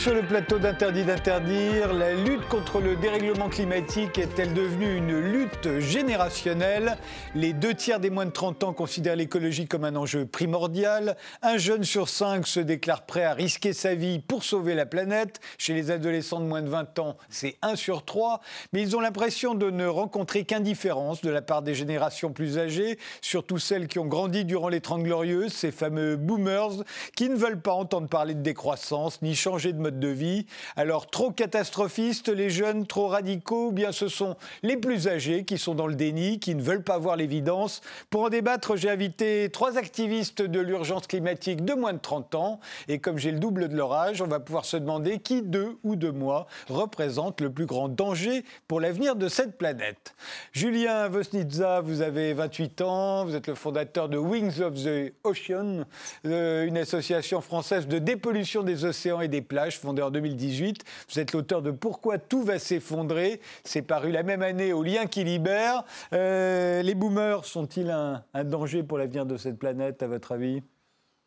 [0.00, 1.92] Sur le plateau d'Interdit d'interdire.
[1.92, 6.96] La lutte contre le dérèglement climatique est-elle devenue une lutte générationnelle?
[7.34, 11.18] Les deux tiers des moins de 30 ans considèrent l'écologie comme un enjeu primordial.
[11.42, 15.38] Un jeune sur cinq se déclare prêt à risquer sa vie pour sauver la planète.
[15.58, 18.40] Chez les adolescents de moins de 20 ans, c'est 1 sur 3.
[18.72, 22.98] Mais ils ont l'impression de ne rencontrer qu'indifférence de la part des générations plus âgées,
[23.20, 26.84] surtout celles qui ont grandi durant les Trente Glorieuses, ces fameux boomers
[27.16, 30.46] qui ne veulent pas entendre parler de décroissance ni changer de mode de vie.
[30.76, 35.58] Alors, trop catastrophistes, les jeunes, trop radicaux, ou bien ce sont les plus âgés qui
[35.58, 37.80] sont dans le déni, qui ne veulent pas voir l'évidence.
[38.10, 42.60] Pour en débattre, j'ai invité trois activistes de l'urgence climatique de moins de 30 ans.
[42.88, 45.78] Et comme j'ai le double de leur âge, on va pouvoir se demander qui, d'eux
[45.82, 50.14] ou de moi, représente le plus grand danger pour l'avenir de cette planète.
[50.52, 55.84] Julien Vosnitza, vous avez 28 ans, vous êtes le fondateur de Wings of the Ocean,
[56.26, 60.84] euh, une association française de dépollution des océans et des plages, fondée en 2018.
[61.10, 63.40] Vous êtes l'auteur de Pourquoi tout va s'effondrer.
[63.64, 65.84] C'est paru la même année au Lien qui libère.
[66.12, 70.62] Euh, les boomers sont-ils un, un danger pour l'avenir de cette planète, à votre avis?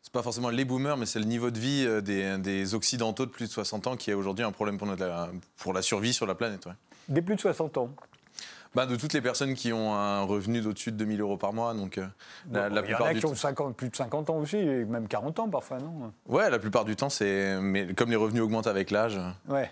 [0.02, 3.24] C'est pas forcément les boomers, mais c'est le niveau de vie euh, des, des, Occidentaux
[3.24, 6.12] de plus de 60 ans qui est aujourd'hui un problème pour, notre, pour la survie
[6.12, 6.66] sur la planète.
[6.66, 6.72] Ouais.
[7.08, 7.90] Des plus de 60 ans
[8.74, 11.74] bah, de toutes les personnes qui ont un revenu d'au-dessus de 2000 euros par mois.
[11.74, 12.06] Donc, euh,
[12.50, 14.56] la, la plupart il y en a qui ont 50, plus de 50 ans aussi,
[14.56, 16.12] et même 40 ans parfois, non?
[16.28, 17.58] Ouais, la plupart du temps, c'est.
[17.60, 19.18] Mais comme les revenus augmentent avec l'âge.
[19.48, 19.70] Ouais.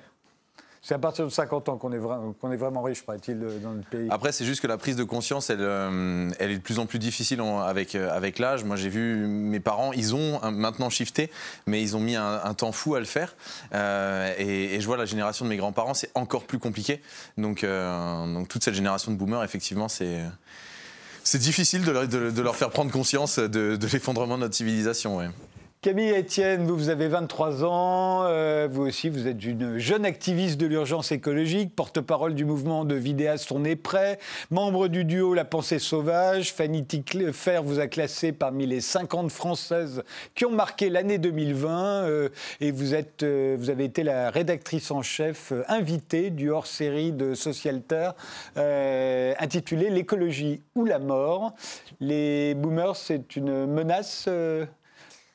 [0.85, 4.09] C'est à partir de 50 ans qu'on est, vraiment riche, paraît-il, dans le pays.
[4.11, 6.99] Après, c'est juste que la prise de conscience, elle, euh, est de plus en plus
[6.99, 8.65] difficile avec, euh, avec l'âge.
[8.65, 11.31] Moi, j'ai vu mes parents, ils ont maintenant shifté,
[11.69, 13.37] mais ils ont mis un, temps fou à le faire.
[13.75, 17.01] Euh, et, je vois la génération de mes grands-parents, c'est encore plus compliqué.
[17.39, 17.65] Donc,
[18.49, 20.21] toute cette génération de boomers, effectivement, c'est.
[21.25, 25.21] C'est difficile de leur, faire prendre conscience de, l'effondrement de notre civilisation.
[25.83, 30.57] Camille Etienne, vous, vous avez 23 ans, euh, vous aussi, vous êtes une jeune activiste
[30.57, 34.21] de l'urgence écologique, porte-parole du mouvement de vidéastes On est prêt,
[34.53, 36.53] membre du duo La Pensée Sauvage.
[36.53, 37.33] Fanny Tickler
[37.65, 40.05] vous a classé parmi les 50 Françaises
[40.37, 42.29] qui ont marqué l'année 2020 euh,
[42.61, 47.35] et vous, êtes, euh, vous avez été la rédactrice en chef invitée du hors-série de
[47.35, 48.11] Socialter
[48.55, 51.55] intitulé L'écologie ou la mort.
[51.99, 54.29] Les boomers, c'est une menace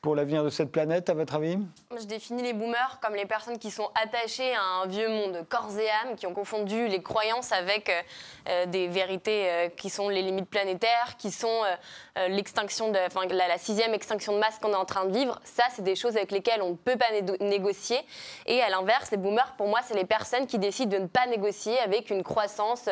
[0.00, 1.58] pour l'avenir de cette planète, à votre avis?
[1.98, 5.76] Je définis les boomers comme les personnes qui sont attachées à un vieux monde corps
[5.76, 8.02] et âme, qui ont confondu les croyances avec euh,
[8.48, 11.62] euh, des vérités euh, qui sont les limites planétaires, qui sont
[12.28, 15.40] l'extinction enfin, la, sixième extinction de masse qu'on est en train de vivre.
[15.44, 17.10] Ça, c'est des choses avec lesquelles on ne peut pas
[17.40, 17.98] négocier.
[18.46, 21.26] Et à l'inverse, les boomers, pour moi, c'est les personnes qui décident de ne pas
[21.26, 22.88] négocier avec une croissance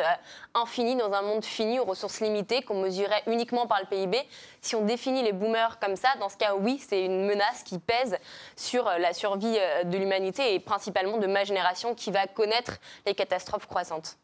[0.53, 4.17] infinie dans un monde fini aux ressources limitées qu'on mesurait uniquement par le PIB.
[4.61, 7.79] Si on définit les boomers comme ça, dans ce cas, oui, c'est une menace qui
[7.79, 8.17] pèse
[8.55, 12.77] sur euh, la survie euh, de l'humanité et principalement de ma génération qui va connaître
[13.05, 14.17] les catastrophes croissantes.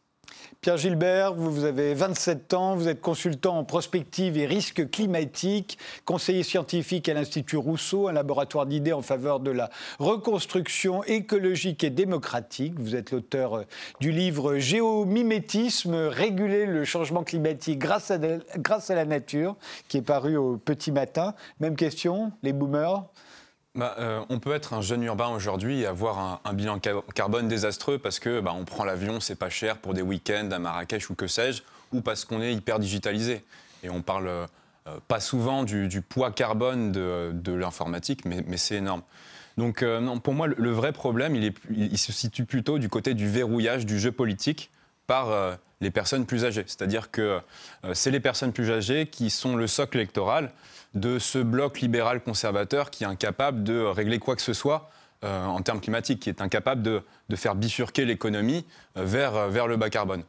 [0.63, 6.43] Pierre Gilbert, vous, avez 27 ans, vous êtes consultant en prospective et risques climatiques, conseiller
[6.43, 9.69] scientifique à l'Institut Rousseau, un laboratoire d'idées en faveur de la
[9.99, 12.79] reconstruction écologique et démocratique.
[12.79, 13.63] Vous êtes l'auteur euh,
[13.99, 18.17] du livre Géomimétisme, réguler le changement climatique grâce à,
[18.55, 19.57] grâce à la nature,
[19.89, 21.35] qui est paru au petit matin.
[21.59, 23.03] Même question, les boomers?
[23.75, 26.79] Bah, euh, on peut être un jeune urbain aujourd'hui et avoir un, bilan
[27.15, 30.59] carbone désastreux parce que bah, on prend l'avion, c'est pas cher pour des week-ends à
[30.59, 33.43] Marrakech ou que sais-je, ou parce qu'on est hyper digitalisé.
[33.81, 34.45] Et on parle euh,
[35.07, 39.01] pas souvent du, poids carbone de, l'informatique, mais, c'est énorme.
[39.57, 43.15] Donc euh, non, pour moi, le, vrai problème, il, il, se situe plutôt du côté
[43.15, 44.69] du verrouillage du jeu politique
[45.07, 46.63] par les personnes plus âgées.
[46.65, 47.41] C'est-à-dire que
[47.93, 50.51] c'est les personnes plus âgées qui sont le socle électoral
[50.93, 54.89] de ce bloc libéral conservateur qui est incapable de régler quoi que ce soit
[55.23, 57.01] euh, en termes climatiques, qui est incapable de,
[57.35, 58.65] faire bifurquer l'économie
[58.97, 60.23] euh, vers, euh, vers le bas carbone.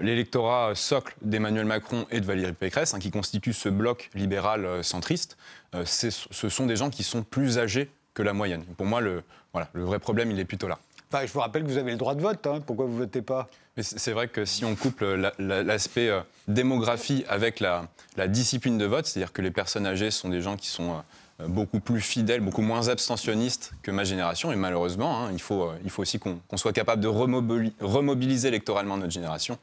[0.00, 5.36] L'électorat socle d'Emmanuel Macron et de Valérie Pécresse, hein, qui constitue ce bloc libéral centriste,
[5.84, 8.64] ce sont des gens qui sont plus âgés que la moyenne.
[8.78, 9.22] Pour moi, le,
[9.52, 10.78] voilà, le vrai problème, il est plutôt là
[11.24, 12.46] je vous rappelle que vous avez le droit de vote.
[12.46, 12.60] Hein.
[12.66, 13.48] Pourquoi vous ne votez pas?
[13.80, 17.86] C'est vrai que si on couple l'aspect euh, démographie avec la,
[18.28, 21.00] discipline de vote, c'est-à-dire que les personnes âgées sont des gens qui sont euh,
[21.40, 24.52] euh, beaucoup plus fidèles, beaucoup moins abstentionnistes que ma génération.
[24.52, 28.96] Et malheureusement, hein, il, faut, euh, il faut aussi qu'on soit capable de remobiliser électoralement
[28.96, 29.58] notre génération.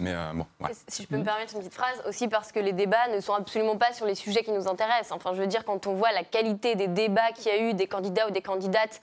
[0.00, 0.32] Euh,
[0.88, 3.34] Si je peux me permettre une petite phrase, aussi parce que les débats ne sont
[3.34, 5.12] absolument pas sur les sujets qui nous intéressent.
[5.12, 7.74] Enfin, je veux dire, quand on voit la qualité des débats qu'il y a eu
[7.74, 9.00] des candidats ou des candidates,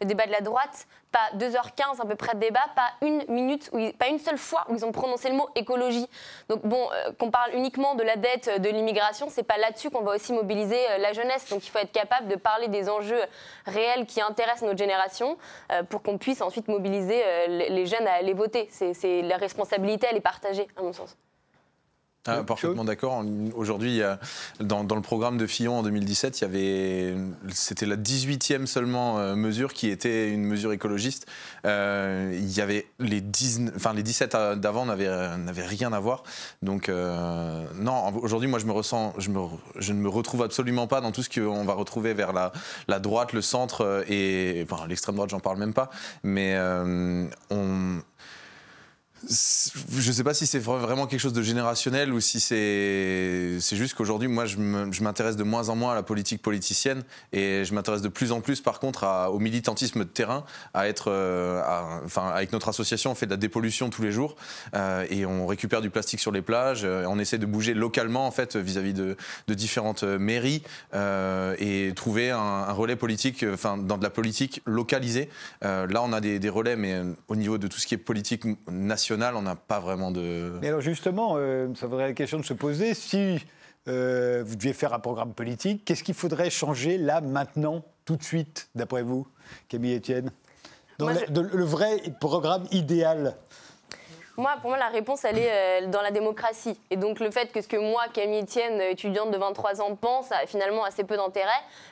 [0.00, 3.70] le débat de la droite, pas 2h15 à peu près de débat, pas une minute,
[3.72, 6.06] où pas une seule fois où ils ont prononcé le mot écologie.
[6.48, 10.02] Donc bon, euh, qu'on parle uniquement de la dette de l'immigration, c'est pas là-dessus qu'on
[10.02, 11.48] va aussi mobiliser euh, la jeunesse.
[11.48, 13.22] Donc il faut être capable de parler des enjeux
[13.64, 15.38] réels qui intéressent notre génération
[15.88, 18.68] pour qu'on puisse ensuite mobiliser les jeunes à aller voter.
[18.70, 21.16] C'est la responsabilité, elle est partagée, à mon sens.
[22.28, 23.22] Ah, parfaitement d'accord.
[23.54, 24.02] Aujourd'hui,
[24.60, 27.14] dans, dans, le programme de Fillon en 2017, il y avait,
[27.50, 31.26] c'était la 18e seulement euh, mesure qui était une mesure écologiste.
[31.66, 35.08] Euh, il y avait les, 10, enfin, les 17 d'avant n'avaient,
[35.66, 36.24] rien à voir.
[36.62, 39.40] Donc, euh, non, aujourd'hui, moi, je me ressens, je, me,
[39.76, 42.50] je, ne me retrouve absolument pas dans tout ce qu'on va retrouver vers la,
[42.88, 45.90] la droite, le centre et enfin, l'extrême droite, j'en parle même pas.
[46.24, 46.58] Mais
[47.50, 48.00] on
[49.28, 53.94] je ne sais pas si c'est vraiment quelque chose de générationnel ou si c'est juste
[53.94, 54.56] qu'aujourd'hui, moi, je
[55.02, 57.02] m'intéresse de moins en moins à la politique politicienne
[57.32, 60.44] et je m'intéresse de plus en plus, par contre, au militantisme de terrain,
[61.06, 61.62] euh,
[62.16, 64.36] avec notre association, on fait de la dépollution tous les jours
[64.74, 66.82] euh, et on récupère du plastique sur les plages.
[66.84, 69.16] Euh, on essaie de bouger localement, en fait, vis-à-vis de,
[69.48, 75.30] différentes mairies et trouver un, relais politique, enfin, dans de la politique localisée.
[75.62, 79.05] là, on a des relais, mais au niveau de tout ce qui est politique nationale
[79.14, 80.58] on n'a pas vraiment de.
[80.60, 83.38] Mais alors justement, euh, ça vaudrait la question de se poser si
[83.88, 88.22] euh, vous deviez faire un programme politique, qu'est-ce qu'il faudrait changer là, maintenant, tout de
[88.22, 89.26] suite, d'après vous,
[89.68, 90.30] Camille Etienne?
[90.98, 93.36] Dans le, vrai programme idéal
[94.36, 96.78] moi, pour moi, la réponse, elle est euh, dans la démocratie.
[96.90, 100.30] Et donc, le fait que ce que moi, Camille Etienne, étudiante de 23 ans, pense
[100.32, 101.48] a finalement assez peu d'intérêt.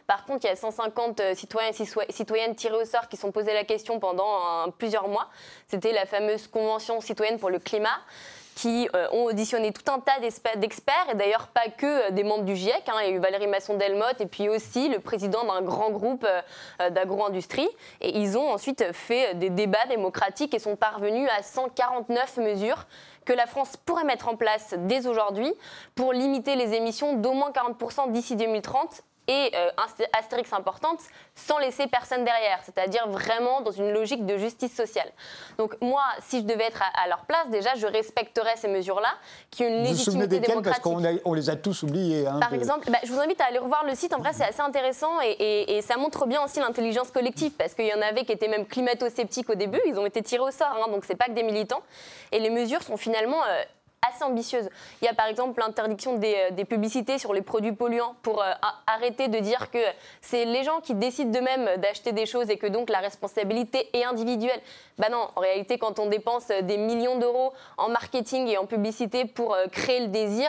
[0.07, 3.33] Par contre, il y a 150 euh, citoyens et citoyennes tirés au sort qui sont
[3.33, 5.29] posés la question pendant plusieurs mois.
[5.69, 7.99] C'était la fameuse Convention citoyenne pour le climat
[8.55, 10.19] qui euh, ont auditionné tout un tas
[10.57, 12.89] d'experts, et d'ailleurs pas que euh, des membres du GIEC.
[12.89, 12.95] Hein.
[13.03, 16.27] Il y a eu Valérie Masson-Delmotte et puis aussi le président d'un grand groupe
[16.81, 17.69] euh, d'agro-industrie.
[18.01, 22.87] Et ils ont ensuite fait des débats démocratiques et sont parvenus à 149 mesures
[23.25, 25.53] que la France pourrait mettre en place dès aujourd'hui
[25.95, 29.71] pour limiter les émissions d'au moins 40% d'ici 2030 et euh,
[30.13, 31.01] astérix importante
[31.35, 35.11] sans laisser personne derrière, c'est-à-dire vraiment dans une logique de justice sociale.
[35.59, 39.09] Donc moi, si je devais être à, leur place, déjà, je respecterais ces mesures-là,
[39.51, 42.27] qui ont une légitimité vous Parce qu'on on les a tous oubliées.
[42.27, 44.13] Hein, Par exemple, bah, je vous invite à aller revoir le site.
[44.13, 47.93] En vrai, c'est assez intéressant et, ça montre bien aussi l'intelligence collective, parce qu'il y
[47.93, 49.81] en avait qui étaient même climato-sceptiques au début.
[49.87, 51.83] Ils ont été tirés au sort, hein, donc c'est pas que des militants.
[52.33, 53.63] Et les mesures sont finalement euh,
[54.09, 54.69] assez ambitieuse.
[55.03, 58.51] Il y a par exemple l'interdiction des, euh, publicités sur les produits polluants pour euh,
[58.87, 59.79] arrêter de dire que
[60.21, 64.05] c'est les gens qui décident d'eux-mêmes d'acheter des choses et que donc la responsabilité est
[64.05, 64.61] individuelle.
[64.99, 69.25] Ben non, en réalité, quand on dépense des millions d'euros en marketing et en publicité
[69.25, 70.49] pour euh, créer le désir,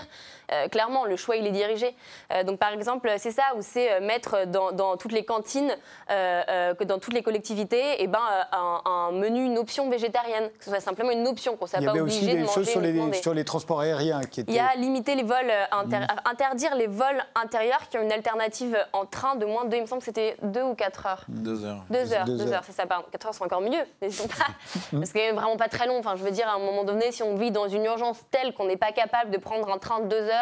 [0.52, 1.96] euh, clairement, le choix, il est dirigé.
[2.32, 5.76] Euh, donc, par exemple, c'est ça, où c'est euh, mettre dans, toutes les cantines,
[6.08, 8.20] que dans toutes les collectivités, et eh ben,
[8.52, 11.92] un, menu, une option végétarienne, que ce soit simplement une option, qu'on ne soit pas
[11.92, 12.22] obligé de manger.
[12.22, 14.52] Il y avait aussi des choses sur les, sur les, transports aériens qui étaient...
[14.52, 15.94] Il y a limité les vols, mm.
[16.26, 19.88] interdire les vols intérieurs qui ont une alternative en train de moins de, il me
[19.88, 21.26] semble que c'était 2 ou 4 heures.
[21.28, 21.86] 2 heures.
[21.90, 23.06] 2 heures, 2 heures, c'est ça, pardon.
[23.12, 24.46] 4 heures, c'est encore mieux, n'hésitons pas.
[24.92, 25.98] Parce que vraiment pas très long.
[26.00, 28.54] Enfin, je veux dire, à un moment donné, si on vit dans une urgence telle
[28.54, 30.35] qu'on n'est pas capable de prendre un train de 2 heures,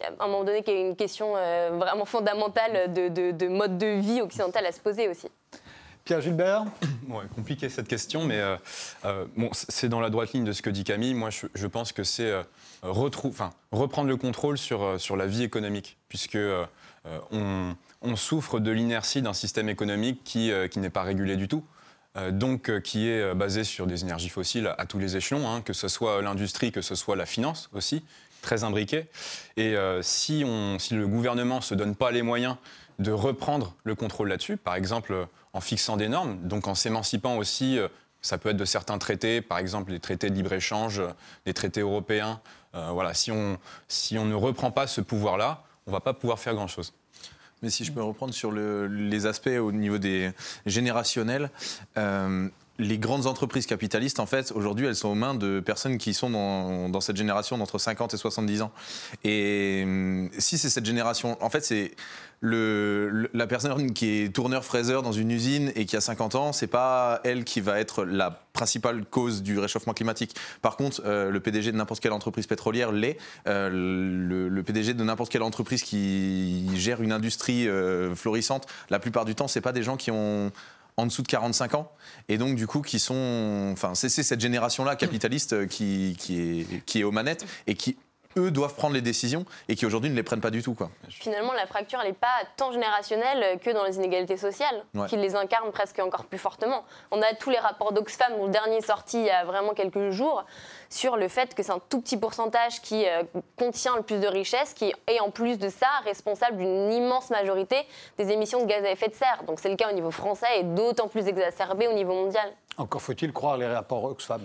[0.00, 3.86] à un moment donné, qu'il y a une question euh, vraiment fondamentale de, mode de
[3.86, 5.28] vie occidental à se poser aussi.
[6.04, 6.64] Pierre Gilbert
[7.08, 8.56] ouais, Compliqué cette question, mais euh,
[9.04, 11.14] euh, bon, c'est dans la droite ligne de ce que dit Camille.
[11.14, 12.32] Moi, je, pense que c'est
[12.82, 16.38] reprendre le contrôle sur, sur la vie économique, puisque
[17.32, 21.64] on, on, souffre de l'inertie d'un système économique qui, qui n'est pas régulé du tout.
[22.30, 25.88] Donc, qui est basé sur des énergies fossiles à tous les échelons, hein, que ce
[25.88, 28.02] soit l'industrie, que ce soit la finance aussi,
[28.46, 29.06] très imbriqué.
[29.56, 32.56] Et euh, si, on, si le gouvernement ne se donne pas les moyens
[33.00, 37.36] de reprendre le contrôle là-dessus, par exemple euh, en fixant des normes, donc en s'émancipant
[37.36, 37.88] aussi, euh,
[38.22, 41.02] ça peut être de certains traités, par exemple les traités de libre-échange,
[41.44, 42.40] les traités européens.
[42.72, 46.38] voilà, si on, si on ne reprend pas ce pouvoir-là, on ne va pas pouvoir
[46.38, 46.92] faire grand-chose.
[47.62, 50.32] Mais si je peux reprendre sur le, les aspects au niveau des
[50.66, 51.50] générationnels,
[52.78, 56.30] les grandes entreprises capitalistes, en fait, aujourd'hui, elles sont aux mains de personnes qui sont
[56.88, 58.72] dans, cette génération d'entre 50 et 70 ans.
[59.24, 61.92] Et hum, si c'est cette génération, en fait, c'est
[62.42, 67.20] la personne qui est tourneur-fraiseur dans une usine et qui a 50 ans, c'est pas
[67.24, 70.34] elle qui va être la principale cause du réchauffement climatique.
[70.62, 73.16] Par contre, euh, le PDG de n'importe quelle entreprise pétrolière l'est.
[73.46, 79.24] Euh, le, PDG de n'importe quelle entreprise qui gère une industrie euh, florissante, la plupart
[79.24, 80.50] du temps, c'est pas des gens qui ont
[80.96, 81.92] en dessous de 45 ans,
[82.28, 87.00] et donc du coup qui sont, enfin c'est cette génération-là capitaliste qui, qui, est, qui
[87.00, 87.96] est aux manettes et qui
[88.36, 90.74] eux doivent prendre les décisions et qui aujourd'hui ne les prennent pas du tout.
[90.74, 90.90] Quoi.
[91.08, 92.26] Finalement, la fracture, elle n'est pas
[92.56, 95.06] tant générationnelle que dans les inégalités sociales, Ouais.
[95.08, 96.84] qui les incarnent presque encore plus fortement.
[97.10, 99.74] On a tous les rapports d'Oxfam, dont le dernier est sorti il y a vraiment
[99.74, 100.44] quelques jours,
[100.90, 103.22] sur le fait que c'est un tout petit pourcentage qui euh,
[103.58, 107.86] contient le plus de richesses, qui est en plus de ça responsable d'une immense majorité
[108.18, 109.42] des émissions de gaz à effet de serre.
[109.46, 112.52] Donc c'est le cas au niveau français et d'autant plus exacerbé au niveau mondial.
[112.78, 114.42] Encore faut-il croire les rapports Oxfam.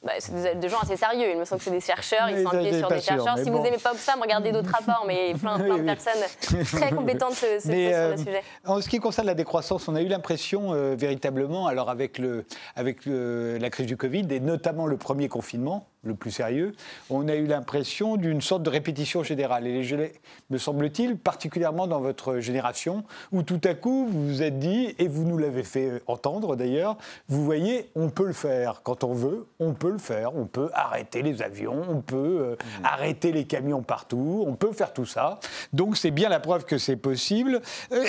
[0.00, 1.30] Bah, c'est des, des gens assez sérieux.
[1.32, 3.38] Il me semble que c'est des chercheurs, Mais ils appuyés j'ai sur des sûr, chercheurs.
[3.38, 3.56] Si bon.
[3.58, 5.86] vous n'aimez pas Oxfam, regardez d'autres rapports, mais plein, plein Oui, de oui.
[5.86, 8.42] personnes très compétentes se, se Mais, posent sur euh, le sujet.
[8.64, 12.44] En ce qui concerne la décroissance, on a eu l'impression euh, véritablement, alors avec, le,
[12.76, 16.74] avec le- la crise du Covid et notamment le premier confinement, le plus sérieux,
[17.10, 19.66] on a eu l'impression d'une sorte de répétition générale.
[19.66, 20.12] Et je l'ai-
[20.50, 25.08] me semble-t-il, particulièrement dans votre génération, où tout à coup vous vous êtes dit, et
[25.08, 26.96] vous nous l'avez fait entendre d'ailleurs,
[27.28, 30.70] vous voyez, on peut le faire quand on veut, on peut le faire, on peut
[30.72, 35.40] arrêter les avions, on peut euh, arrêter les camions partout, on peut faire tout ça.
[35.72, 37.60] Donc c'est bien la preuve que c'est possible.
[37.92, 38.04] Euh,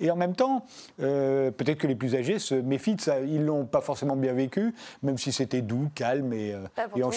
[0.00, 0.66] Et en même temps,
[1.00, 3.20] euh, peut-être que les plus âgés se méfient de ça.
[3.20, 6.58] Ils l'ont pas forcément bien vécu, même si c'était doux, calme et, euh,
[6.96, 7.16] et tout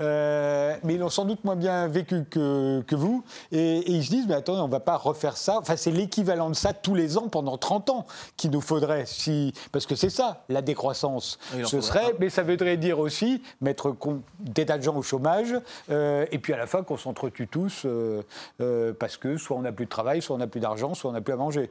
[0.00, 3.24] Euh, mais ils l'ont sans doute moins bien vécu que, que vous.
[3.52, 5.58] Et, et ils se disent, mais attendez, on va pas refaire ça.
[5.58, 9.04] Enfin, c'est l'équivalent de ça tous les ans pendant 30 ans qu'il nous faudrait.
[9.06, 11.38] Si, parce que c'est ça, la décroissance.
[11.64, 13.94] Ce serait, mais ça voudrait dire aussi mettre
[14.40, 15.54] des tas de gens au chômage,
[15.90, 19.72] euh, et puis à la fin qu'on s'entretue tous, euh, parce que soit on n'a
[19.72, 21.70] plus de travail, soit on n'a plus d'argent, soit on n'a plus à manger.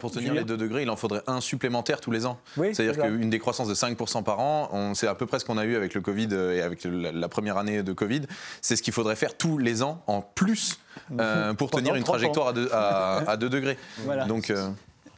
[0.00, 2.38] Pour tenir Julien les 2 degrés, il en faudrait un supplémentaire tous les ans.
[2.56, 5.64] Oui, C'est-à-dire qu'une décroissance de 5% par an, c'est à peu près ce qu'on a
[5.64, 8.22] eu avec le Covid euh, et avec la, la première année de Covid.
[8.62, 10.78] C'est ce qu'il faudrait faire tous les ans en plus
[11.20, 12.18] euh, pour Pendant tenir une 30 ans.
[12.18, 13.78] trajectoire à 2 à, à deux degrés.
[14.04, 14.24] Voilà.
[14.24, 14.68] Donc, euh,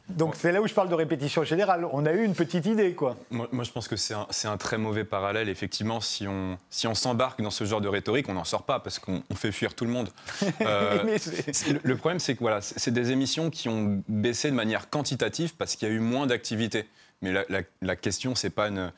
[0.08, 1.86] Donc c'est là où je parle de répétition générale.
[1.92, 3.16] On a eu une petite idée, quoi.
[3.30, 5.48] Moi, moi, je pense que c'est un, très mauvais parallèle.
[5.48, 8.80] Effectivement, si on si on s'embarque dans ce genre de rhétorique, on n'en sort pas
[8.80, 10.08] parce qu'on on fait fuir tout le monde.
[10.62, 14.90] Euh, le, le problème, c'est que voilà, c'est des émissions qui ont baissé de manière
[14.90, 16.86] quantitative parce qu'il y a eu moins d'activité.
[17.22, 18.92] Mais la, la- la question, c'est pas une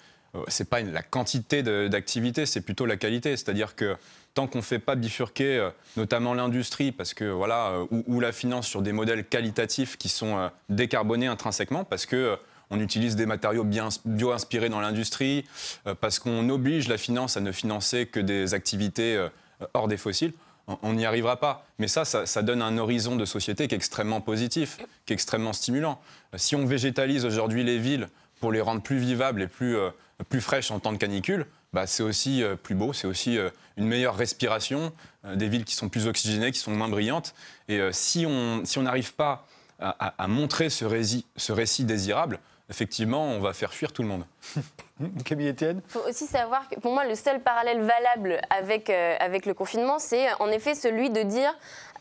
[0.48, 3.36] c'est pas la quantité d'activité, c'est plutôt la qualité.
[3.36, 3.96] C'est-à-dire que
[4.34, 8.30] tant qu'on ne fait pas bifurquer, euh, notamment l'industrie, parce que voilà, euh, ou, la
[8.32, 12.36] finance sur des modèles qualitatifs qui sont euh, décarbonés intrinsèquement, parce que euh,
[12.70, 13.64] on utilise des matériaux
[14.04, 15.44] bio-inspirés dans l'industrie,
[15.88, 19.28] euh, parce qu'on oblige la finance à ne financer que des activités euh,
[19.74, 20.32] hors des fossiles.
[20.82, 21.66] on- n'y arrivera pas.
[21.80, 25.52] Mais ça, ça, donne un horizon de société qui est extrêmement positif, qui est extrêmement
[25.52, 26.00] stimulant.
[26.32, 28.06] Euh, Si on végétalise aujourd'hui les villes
[28.38, 29.90] pour les rendre plus vivables et plus, euh,
[30.28, 33.50] plus fraîches en temps de canicule, bah, c'est aussi euh, plus beau, c'est aussi euh,
[33.76, 34.92] une meilleure respiration,
[35.24, 37.34] euh, des villes qui sont plus oxygénées, qui sont moins brillantes.
[37.68, 39.46] Et euh, si on si on n'arrive pas
[39.78, 44.02] à, à- à montrer ce récit, ce récit désirable, effectivement, on va faire fuir tout
[44.02, 44.24] le monde.
[45.24, 49.16] Camille Etienne Il faut aussi savoir que pour moi, le seul parallèle valable avec, euh,
[49.18, 51.52] avec le confinement, c'est en effet celui de dire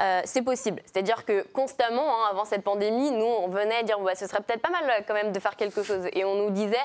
[0.01, 0.81] euh, c'est possible.
[0.85, 4.61] C'est-à-dire que constamment, hein, avant cette pandémie, nous, on venait dire bah, ce serait peut-être
[4.61, 6.07] pas mal quand même de faire quelque chose.
[6.13, 6.75] Et on nous disait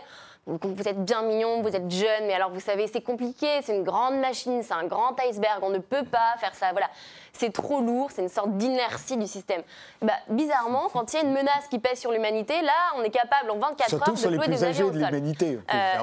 [0.47, 3.75] vous vous êtes bien mignon, vous êtes jeune, mais alors vous savez, c'est compliqué, c'est
[3.75, 6.71] une grande machine, c'est un grand iceberg, on ne peut pas faire ça.
[6.73, 6.89] Voilà,
[7.33, 9.63] c'est trop lourd, c'est une sorte d'inertie du système.
[10.03, 13.11] Bah, bizarrement, quand il y a une menace qui pèse sur l'humanité, là, on est
[13.11, 15.59] capable en 24 Surtout heures sur de les jouer plus des âgés avions de l'humanité,
[15.73, 15.99] Euh,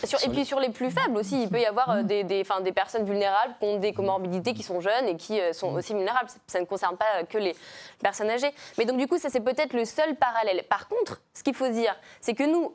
[0.00, 2.24] sur- sur- et puis sur les plus faibles aussi, il peut y avoir euh, des,
[2.24, 5.52] des, enfin, des personnes vulnérables qui ont des comorbidités qui sont jeunes et qui euh,
[5.52, 6.30] sont aussi vulnérables.
[6.46, 7.54] Ça ne concerne pas euh, que les
[8.02, 8.52] personnes âgées.
[8.78, 10.64] Mais donc du coup, ça c'est peut-être le seul parallèle.
[10.70, 12.72] Par contre, ce qu'il faut dire, c'est que nous,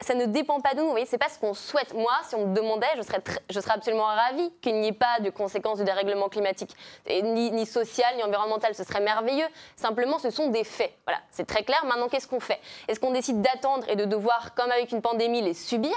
[0.00, 0.84] ça ne dépend pas de nous.
[0.84, 1.94] Vous voyez, c'est pas ce qu'on souhaite.
[1.94, 5.20] Moi, si on me demandait, je serais, je serais absolument ravie qu'il n'y ait pas
[5.20, 6.74] de conséquences du dérèglement climatique,
[7.06, 8.74] et ni, ni social, ni environnemental.
[8.74, 9.46] Ce serait merveilleux.
[9.76, 10.92] Simplement, ce sont des faits.
[11.06, 11.84] Voilà, c'est très clair.
[11.86, 12.60] Maintenant, qu'est-ce qu'on fait?
[12.88, 15.96] Est-ce qu'on décide d'attendre et de devoir, comme avec une pandémie, les subir?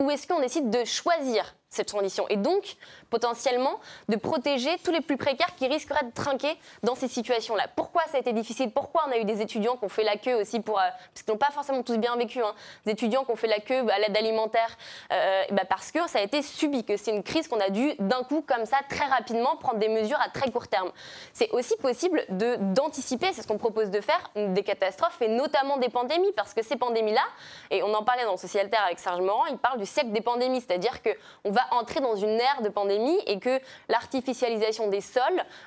[0.00, 1.54] Ou est-ce qu'on décide de choisir?
[1.70, 2.26] Cette transition.
[2.28, 2.76] Et donc
[3.10, 7.66] potentiellement de protéger tous les plus précaires qui risqueraient de trinquer dans ces situations-là.
[7.76, 8.70] Pourquoi ça a été difficile?
[8.70, 11.22] Pourquoi on a eu des étudiants qui ont fait la queue aussi pour, euh, parce
[11.24, 13.86] qu'ils n'ont pas forcément tous bien vécu, hein, des étudiants qui ont fait la queue
[13.90, 14.76] à l'aide alimentaire,
[15.12, 17.94] euh, bah parce que ça a été subi, que c'est une crise qu'on a dû
[17.98, 20.90] d'un coup comme ça très rapidement prendre des mesures à très court terme.
[21.32, 25.88] C'est aussi possible d'anticiper, c'est ce qu'on propose de faire, des catastrophes et notamment des
[25.88, 27.24] pandémies, parce que ces pandémies-là,
[27.70, 30.60] et on en parlait dans Socialter avec Serge Morand, il parle du siècle des pandémies,
[30.60, 35.22] c'est-à-dire qu'on va entrer dans une ère de pandémie et que l'artificialisation des sols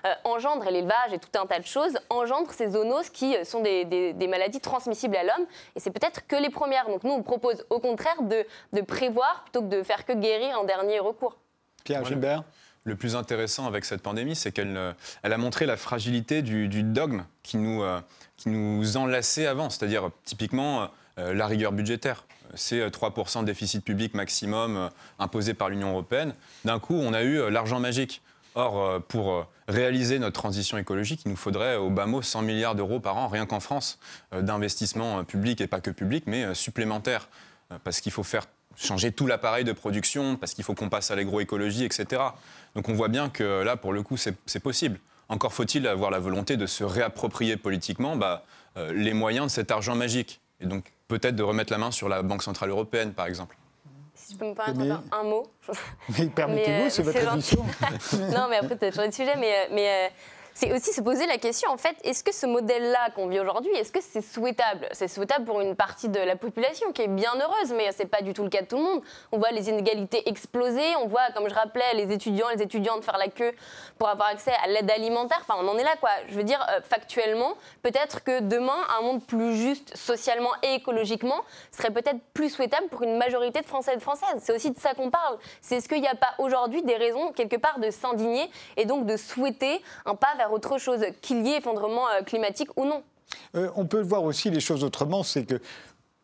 [0.05, 3.43] euh, engendre, et l'élevage et tout un tas de choses, engendre ces zoonoses qui euh,
[3.43, 5.45] sont des, des- des maladies transmissibles à l'homme,
[5.75, 6.88] et c'est peut-être que les premières.
[6.88, 10.60] Donc nous, on propose au contraire de, de prévoir plutôt que de faire que guérir
[10.60, 11.38] en dernier recours.
[11.83, 12.05] Pierre.
[12.05, 12.43] Gilbert
[12.83, 14.93] Le plus intéressant avec cette pandémie, c'est qu'elle euh,
[15.24, 18.00] elle a montré la fragilité du, du dogme qui nous, euh,
[18.38, 22.25] qui nous enlaçait avant, c'est-à-dire typiquement euh, la rigueur budgétaire.
[22.74, 24.89] Euh, 3% de déficit public maximum euh,
[25.20, 26.34] imposé par l'Union européenne.
[26.65, 28.22] D'un coup, on a eu euh, l'argent magique.
[28.53, 33.00] Or, pour réaliser notre transition écologique, il nous faudrait au bas mot 100 milliards d'euros
[33.00, 33.98] par an, rien qu'en France,
[34.34, 37.29] d'investissements publics et pas que publics, mais supplémentaires.
[37.86, 41.15] Parce qu'il faut faire changer tout l'appareil de production, parce qu'il faut qu'on passe à
[41.15, 42.22] l'agroécologie, etc.
[42.75, 45.00] Donc on voit bien que là, pour le coup, c'est possible.
[45.31, 48.43] Encore faut-il avoir la volonté de se réapproprier politiquement bah,
[48.75, 50.41] euh, les moyens de cet argent magique.
[50.60, 53.58] Et donc peut-être de remettre la main sur la Banque Centrale Européenne, par exemple.
[54.15, 55.51] Si je peux me permettre un mot.
[56.18, 57.65] Mais permettez-vous, c'est votre émission.
[58.13, 60.10] non, mais après, peut-être sur le sujet, mais, mais euh,
[60.53, 63.72] c'est aussi se poser la question, en fait, est-ce que ce modèle-là qu'on vit aujourd'hui,
[63.74, 64.88] est-ce que c'est souhaitable?
[64.91, 68.10] C'est souhaitable pour une partie de la population qui est bien heureuse, mais ce n'est
[68.10, 69.01] pas du tout le cas de tout le monde.
[69.31, 73.17] On voit les inégalités exploser, on voit, comme je rappelais, les étudiants, les étudiantes faire
[73.17, 73.53] la queue
[73.98, 75.39] pour avoir accès à l'aide alimentaire.
[75.48, 76.10] Enfin, on en est là, quoi.
[76.27, 81.41] Je veux dire, euh, factuellement, peut-être que demain, un monde plus juste socialement et écologiquement
[81.72, 84.41] serait peut-être plus souhaitable pour une majorité de Français et de Françaises.
[84.41, 85.38] C'est aussi de ça qu'on parle.
[85.62, 89.05] C'est est-ce qu'il n'y a pas aujourd'hui des raisons, quelque part, de s'indigner et donc
[89.05, 93.03] de souhaiter un pas vers autre chose, qu'il y ait effondrement euh, climatique ou non.
[93.55, 95.62] Euh, on peut voir aussi les choses autrement, c'est que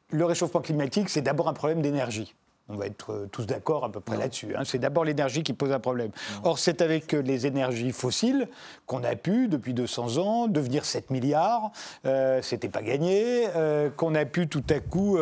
[0.10, 2.34] le réchauffement climatique, c'est d'abord un problème d'énergie.
[2.70, 4.54] On va être euh, tous d'accord à peu près là-dessus.
[4.56, 4.64] Hein.
[4.66, 6.12] C'est d'abord l'énergie qui pose un problème.
[6.44, 8.50] Or, c'est avec euh, les énergies fossiles
[8.86, 11.72] qu'on a pu, depuis 200 ans, devenir 7 milliards.
[12.06, 13.48] Euh, C'était pas gagné.
[13.56, 15.18] Euh, qu'on a pu tout à coup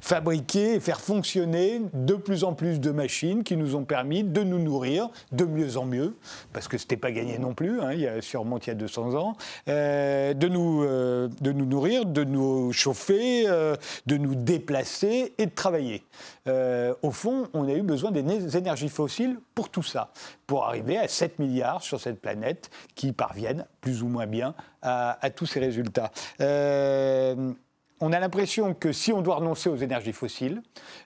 [0.00, 4.42] fabriquer et faire fonctionner de plus en plus de machines qui nous ont permis de
[4.42, 6.14] nous nourrir de mieux en mieux,
[6.52, 7.80] parce que c'était pas gagné non plus.
[7.80, 12.04] Hein, il y a sûrement il y a 200 ans, de nous de nous nourrir,
[12.04, 16.04] de nous chauffer, de nous déplacer et de travailler.
[16.48, 20.12] Euh, au fond, on a eu besoin des énergies fossiles pour tout ça,
[20.46, 25.18] pour arriver à 7 milliards sur cette planète qui parviennent plus ou moins bien à,
[25.34, 26.10] tous ces résultats.
[26.40, 27.52] Euh,
[28.00, 30.62] on a l'impression que si on doit renoncer aux énergies fossiles,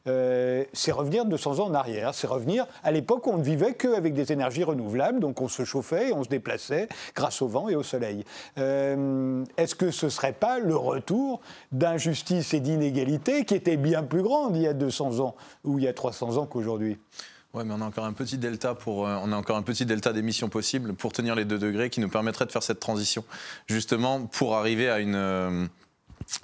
[0.06, 2.14] euh, c'est revenir 200 ans en arrière.
[2.14, 5.64] C'est revenir à l'époque où on ne vivait qu'avec des énergies renouvelables, donc on se
[5.64, 8.24] chauffait et on se déplaçait grâce au vent et au soleil.
[8.58, 11.40] Euh, est-ce que ce ne serait pas le retour
[11.72, 15.84] d'injustice et d'inégalité qui était bien plus grande il y a 200 ans ou il
[15.84, 16.96] y a 300 ans qu'aujourd'hui?
[17.54, 19.86] Ouais, mais on a encore un petit delta pour, euh, on a encore un petit
[19.86, 23.24] delta d'émissions possible pour tenir les 2 degrés qui nous permettrait de faire cette transition,
[23.66, 25.68] justement pour arriver à une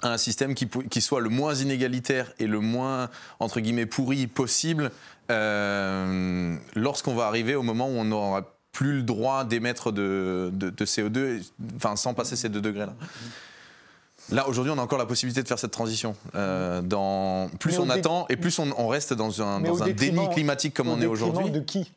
[0.01, 4.91] un système qui, qui, soit le moins inégalitaire et le moins, entre guillemets, pourri possible
[5.29, 10.85] euh, lorsqu'on va arriver au moment où on n'aura plus le droit d'émettre de, de,
[10.85, 11.43] CO2,
[11.75, 12.93] enfin, sans passer ces deux degrés-là.
[14.31, 16.15] Là, aujourd'hui, on a encore la possibilité de faire cette transition.
[16.35, 20.73] Euh, dans, plus on attend et plus on, reste dans un, dans un déni climatique
[20.73, 21.51] comme on est aujourd'hui.
[21.51, 21.91] de qui?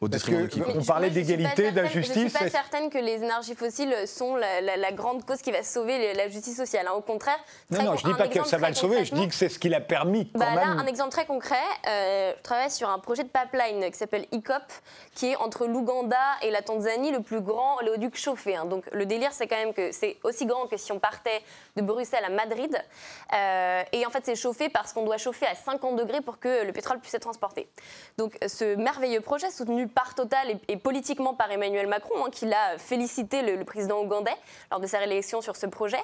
[0.00, 2.14] On parlait d'égalité, d'injustice.
[2.14, 5.64] Je ne suis pas certaine que les énergies fossiles sont la, grande cause qui va
[5.64, 6.86] sauver la justice sociale.
[6.88, 6.94] Hein.
[6.96, 7.38] Au contraire.
[7.70, 9.48] Non, non, je ne dis pas que ça va le sauver, je dis que c'est
[9.48, 10.30] ce qui l'a permis.
[10.30, 11.56] Quand bah, Là, un exemple très concret,
[11.88, 14.62] euh, je travaille sur un projet de pipeline qui s'appelle ICOP,
[15.14, 18.54] qui est entre l'Ouganda et la Tanzanie le plus grand oléoduc chauffé.
[18.54, 18.66] Hein.
[18.66, 21.42] Donc le délire, c'est quand même que c'est aussi grand que si on partait
[21.76, 22.76] de Bruxelles à Madrid.
[23.34, 26.64] Euh, et en fait, c'est chauffé parce qu'on doit chauffer à 50 degrés pour que
[26.64, 27.68] le pétrole puisse être transporté.
[28.16, 32.78] Donc ce merveilleux projet soutenu par Total et, politiquement par Emmanuel Macron, hein, qui l'a
[32.78, 34.36] félicité le, président ougandais
[34.70, 36.00] lors de sa réélection sur ce projet,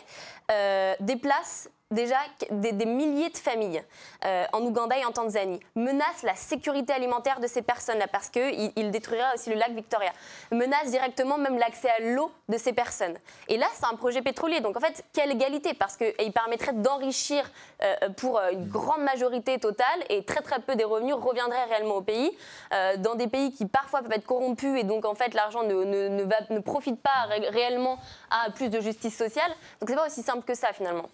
[0.51, 2.17] euh, déplace déjà
[2.51, 3.83] des, milliers de familles
[4.25, 8.73] euh, en Ouganda et en Tanzanie, menace la sécurité alimentaire de ces personnes-là parce qu'il
[8.77, 10.13] il détruira aussi le lac Victoria,
[10.51, 13.17] menace directement même l'accès à l'eau de ces personnes.
[13.49, 14.61] Et là, c'est un projet pétrolier.
[14.61, 15.75] Donc en fait, quelle égalité?
[15.75, 17.51] Parce qu'il permettrait d'enrichir
[17.83, 22.03] euh, pour une grande majorité totale et très très peu des revenus reviendraient réellement au
[22.03, 22.37] pays,
[22.73, 25.85] euh, dans des pays qui parfois peuvent être corrompus et donc en fait l'argent ne,
[25.85, 27.99] ne, ne, ne profite pas réellement
[28.31, 29.51] à plus de justice sociale.
[29.81, 31.09] Donc c'est pas aussi simple que ça finalement.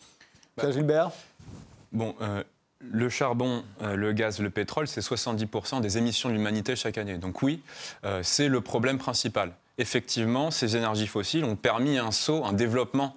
[1.98, 2.42] Euh,
[2.78, 7.18] le charbon, euh, le gaz, le pétrole, c'est 70% des émissions de l'humanité chaque année.
[7.18, 7.62] Donc oui,
[8.04, 9.52] euh, c'est le problème principal.
[9.76, 13.16] Effectivement, ces énergies fossiles ont permis un saut, un développement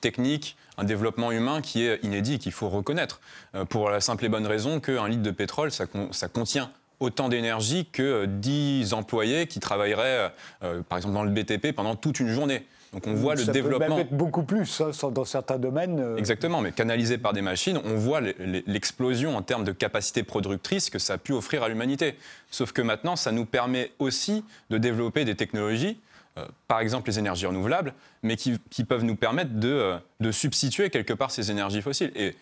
[0.00, 3.20] technique, un développement humain qui est inédit, qu'il faut reconnaître,
[3.68, 8.26] pour la simple et bonne raison qu'un litre de pétrole, ça contient autant d'énergie que
[8.26, 10.32] 10 employés qui travailleraient,
[10.88, 12.64] par exemple, dans le BTP pendant toute une journée.
[12.92, 13.86] Donc on voit le développement.
[13.86, 16.00] Peut même être beaucoup plus hein, dans certains domaines.
[16.00, 16.16] Euh.
[16.16, 20.98] Exactement, mais canalisé par des machines, on voit l'explosion en termes de capacité productrice que
[20.98, 22.16] ça a pu offrir à l'humanité.
[22.50, 25.98] Sauf que maintenant, ça nous permet aussi de développer des technologies
[26.38, 30.90] euh, par exemple les énergies renouvelables, mais qui, peuvent nous permettre de, euh, de, substituer
[30.90, 32.12] quelque part ces énergies fossiles.
[32.14, 32.34] Et,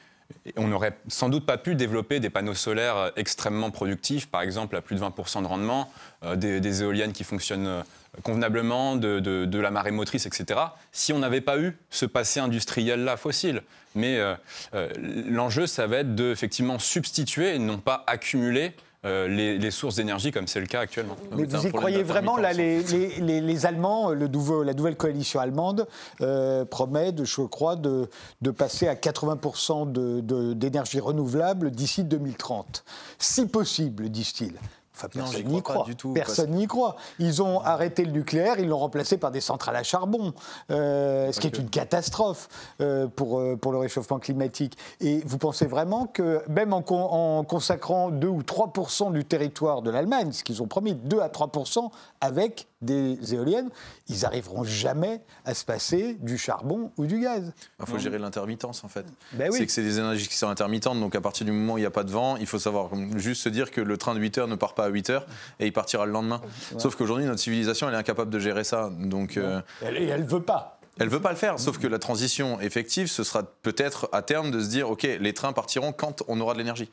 [0.57, 4.81] on n'aurait sans doute pas pu développer des panneaux solaires extrêmement productifs, par exemple à
[4.81, 5.91] plus de 20% de rendement,
[6.37, 7.85] des, des, éoliennes qui fonctionnent
[8.23, 10.61] convenablement de, la marée motrice, etc.,
[10.93, 13.63] si on n'avait pas eu ce passé industriel-là fossile.
[13.95, 14.35] Mais euh,
[14.75, 14.89] euh,
[15.29, 18.73] l'enjeu, ça va être de effectivement substituer et non pas accumuler
[19.05, 21.17] euh, les, sources d'énergie comme c'est le cas actuellement.
[21.37, 25.87] Mais vous y croyez vraiment Là, les, les, Allemands, le nouveau, la nouvelle coalition allemande
[26.21, 28.09] euh, promet, de, je crois, de,
[28.43, 32.85] de passer à 80% d'énergie renouvelable d'ici 2030.
[33.19, 34.55] Si possible, disent-ils.
[34.97, 35.85] Enfin, personne n'y croit.
[35.85, 36.97] Du tout, personne n'y croit.
[37.19, 40.33] Ils ont arrêté le nucléaire, ils l'ont remplacé par des centrales à charbon,
[40.71, 42.49] euh, ce qui est une catastrophe
[42.81, 44.79] euh, pour, euh, pour le réchauffement climatique.
[45.01, 48.73] Et vous pensez vraiment que, même en, en consacrant 2 ou 3
[49.11, 51.51] du territoire de l'Allemagne, ce qu'ils ont promis, 2 à 3
[52.21, 53.71] avec des éoliennes,
[54.09, 57.53] ils n'arriveront jamais à se passer du charbon ou du gaz.
[57.81, 59.07] Il faut gérer l'intermittence en fait.
[59.33, 61.79] Ben c'est que c'est des énergies qui sont intermittentes, donc à partir du moment où
[61.79, 64.15] il n'y a pas de vent, il faut savoir juste se dire que le train
[64.15, 65.27] de 8 heures ne part pas à 8 heures
[65.61, 66.41] et il partira le lendemain.
[66.79, 68.91] Sauf qu'aujourd'hui, notre civilisation, elle est incapable de gérer ça.
[68.91, 70.79] Donc, euh, elle ne veut pas.
[70.99, 74.53] Elle veut pas le faire, sauf que la transition effective, ce sera peut-être à terme
[74.53, 76.89] de se dire, OK, les trains partiront quand on aura de l'énergie.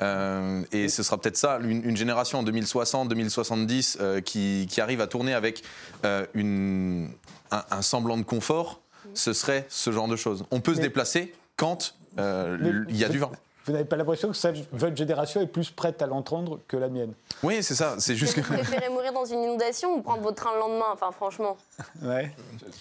[0.00, 5.06] Euh, et ce sera peut-être ça, une, génération en 2060, 2070 euh, qui, arrive à
[5.06, 5.62] tourner avec
[6.04, 7.10] euh, une,
[7.50, 8.80] un, semblant de confort,
[9.14, 10.44] ce serait ce genre de choses.
[10.50, 13.32] On peut se déplacer quand il y a du vent.
[13.68, 17.12] Vous n'avez pas l'impression que votre génération est plus prête à l'entendre que la mienne
[17.42, 17.96] Oui, c'est ça.
[17.98, 18.40] C'est juste que.
[18.40, 21.58] Vous préférez mourir dans une inondation ou prendre votre train le lendemain Enfin, franchement.
[22.02, 22.34] Ouais.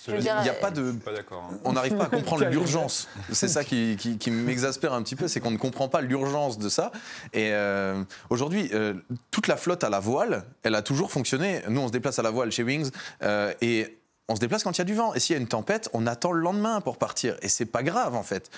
[0.08, 0.92] Il n'y a pas de.
[0.92, 1.36] Hein.
[1.66, 3.10] On n'arrive pas à comprendre l'urgence.
[3.34, 3.98] C'est ça qui,
[4.32, 6.94] m'exaspère un petit peu, c'est qu'on ne comprend pas l'urgence de ça.
[7.34, 8.94] Et euh, aujourd'hui, euh,
[9.30, 11.64] toute la flotte à la voile, elle a toujours fonctionné.
[11.68, 12.92] Nous, on se déplace à la voile chez Wings
[13.24, 13.98] euh, et
[14.30, 15.14] on se déplace quand il y a du vent.
[15.14, 17.38] Et s'il y a une tempête, on attend le lendemain pour partir.
[17.42, 18.50] Et c'est pas grave, en fait.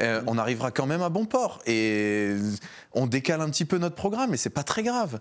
[0.00, 1.60] Euh, on arrivera quand même à bon port.
[1.66, 2.34] Et
[2.92, 5.20] on décale un petit peu notre programme, et c'est pas très grave.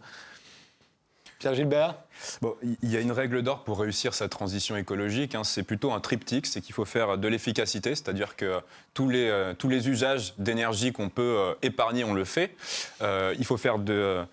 [1.39, 1.95] Pierre Gilbert
[2.41, 5.35] Bon, il y a une règle d'or pour réussir sa transition écologique.
[5.35, 5.43] Hein.
[5.43, 8.59] c'est plutôt un triptyque, c'est qu'il faut faire de l'efficacité, c'est-à-dire que
[8.93, 12.55] tous les, euh, tous les usages d'énergie qu'on peut euh, épargner, on le fait.
[13.01, 14.23] Euh, il faut faire de,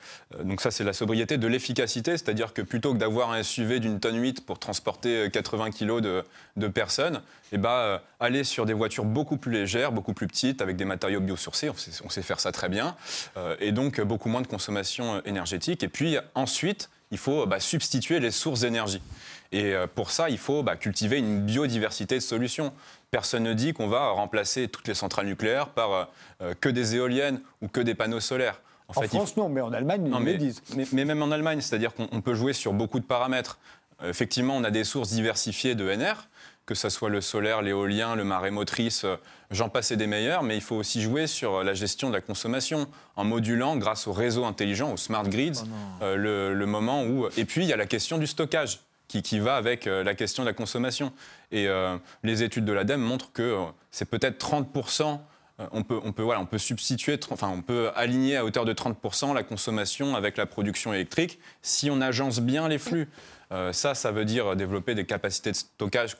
[0.42, 4.00] donc ça c'est la sobriété, de l'efficacité, c'est-à-dire que plutôt que d'avoir un SUV d'une
[4.00, 6.24] tonne 8 pour transporter 80 kg de,
[6.56, 7.20] de personnes,
[7.54, 11.20] eh ben, aller sur des voitures beaucoup plus légères, beaucoup plus petites, avec des matériaux
[11.20, 12.96] biosourcés, on sait, on sait faire ça très bien,
[13.60, 15.82] et donc beaucoup moins de consommation énergétique.
[15.82, 19.00] Et puis ensuite, il faut bah, substituer les sources d'énergie.
[19.52, 22.72] Et euh, pour ça, il faut bah, cultiver une biodiversité de solutions.
[23.12, 26.04] Personne ne dit qu'on va remplacer toutes les centrales nucléaires par euh,
[26.42, 28.60] euh, que des éoliennes ou que des panneaux solaires.
[28.88, 30.62] En, France, non, mais en Allemagne, ils le disent.
[30.92, 33.58] Mais, même en Allemagne, c'est-à-dire qu'on peut jouer sur beaucoup de paramètres.
[34.04, 36.28] effectivement, on a des sources diversifiées de NR,
[36.66, 39.16] que ce soit le solaire, l'éolien, le marais motrice, euh,
[39.50, 42.88] j'en passais des meilleurs, mais il faut aussi jouer sur la gestion de la consommation
[43.16, 47.28] en modulant grâce au réseau intelligent, aux smart grids, oh euh, le, moment où...
[47.36, 48.80] Et puis il y a la question du stockage.
[49.06, 51.12] Qui, va avec euh, la question de la consommation.
[51.52, 51.68] Et
[52.24, 53.60] les études de l'ADEME montrent que
[53.92, 55.20] c'est peut-être 30%
[55.70, 58.72] on peut, on, peut, voilà, on peut substituer, enfin, on peut aligner à hauteur de
[58.72, 63.08] 30% la consommation avec la production électrique si on agence bien les flux.
[63.54, 66.16] Euh, ça, ça veut dire développer des capacités de stockage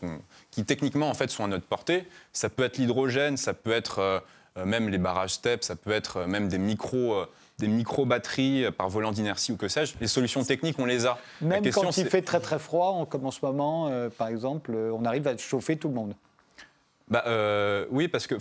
[0.51, 2.07] qui techniquement en fait sont à notre portée.
[2.33, 4.21] Ça peut être l'hydrogène, ça peut être euh,
[4.57, 7.25] euh, même les barrages STEP, ça peut être même des micro
[7.61, 9.95] des micro-batteries par volant d'inertie ou que sais-je.
[10.01, 11.19] Les solutions techniques, on les a.
[11.41, 15.29] Même quand il fait très très froid, comme en ce moment, par exemple, on arrive
[15.29, 16.15] à chauffer tout le monde.
[17.07, 17.25] Bah,
[17.91, 18.35] oui, parce que,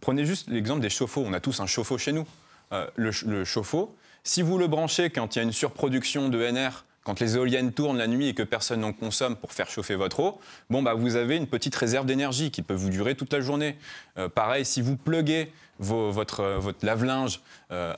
[0.00, 1.22] prenez juste l'exemple des chauffe-eau.
[1.24, 2.26] On a tous un chauffe-eau chez nous.
[2.72, 6.84] le, le chauffe-eau, si vous le branchez quand il y a une surproduction de NR
[7.06, 10.18] quand les éoliennes tournent la nuit et que personne n'en consomme pour faire chauffer votre
[10.18, 10.40] eau,
[10.70, 13.78] bon, bah, vous avez une petite réserve d'énergie qui peut vous durer toute la journée.
[14.18, 17.40] Euh, pareil, si vous pluguez votre, euh, votre lave-linge
[17.70, 17.94] euh,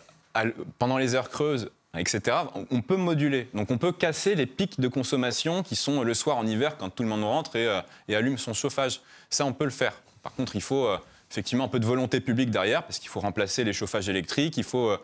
[0.79, 2.37] pendant les heures creuses, etc.,
[2.71, 3.49] on peut moduler.
[3.55, 6.91] Donc on peut casser les pics de consommation qui sont le soir en hiver quand
[6.91, 9.01] tout le monde rentre et allume son chauffage.
[9.31, 9.95] Ça, on peut le faire.
[10.23, 10.87] Par contre, il faut
[11.31, 14.65] effectivement un peu de volonté publique derrière, parce qu'il faut remplacer les chauffages électriques, il
[14.65, 14.97] faut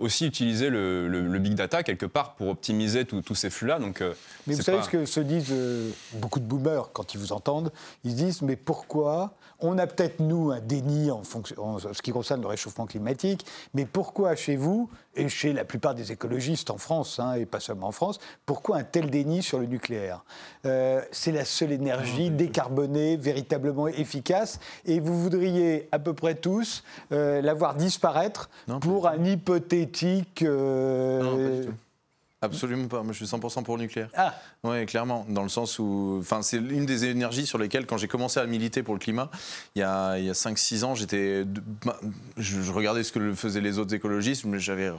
[0.00, 3.78] aussi utiliser le, big data quelque part pour optimiser tous ces flux-là.
[3.78, 4.14] Donc, euh,
[4.46, 7.72] mais vous savez ce que se disent euh, beaucoup de boomers quand ils vous entendent
[8.04, 12.12] Ils se disent mais pourquoi on a peut-être, nous, un déni en, fonction, ce qui
[12.12, 13.44] concerne le réchauffement climatique,
[13.74, 17.58] mais pourquoi chez vous, et chez la plupart des écologistes en France, hein, et pas
[17.58, 20.24] seulement en France, pourquoi un tel déni sur le nucléaire?
[20.64, 26.84] Euh, C'est la seule énergie décarbonée, véritablement efficace, et vous voudriez à peu près tous
[27.12, 30.42] euh, la voir disparaître pour un hypothétique...
[30.42, 31.64] Euh,
[32.40, 33.02] Absolument pas.
[33.02, 34.10] Moi, je suis 100% pour le nucléaire.
[34.16, 35.26] Ah, Oui, clairement.
[35.28, 36.18] Dans le sens où.
[36.20, 39.28] Enfin, c'est une des énergies sur lesquelles, quand j'ai commencé à militer pour le climat,
[39.74, 41.44] il y a, a 5-6 ans, j'étais.
[41.84, 41.98] bah,
[42.36, 44.92] Je, je regardais ce que faisaient les autres écologistes, mais j'avais.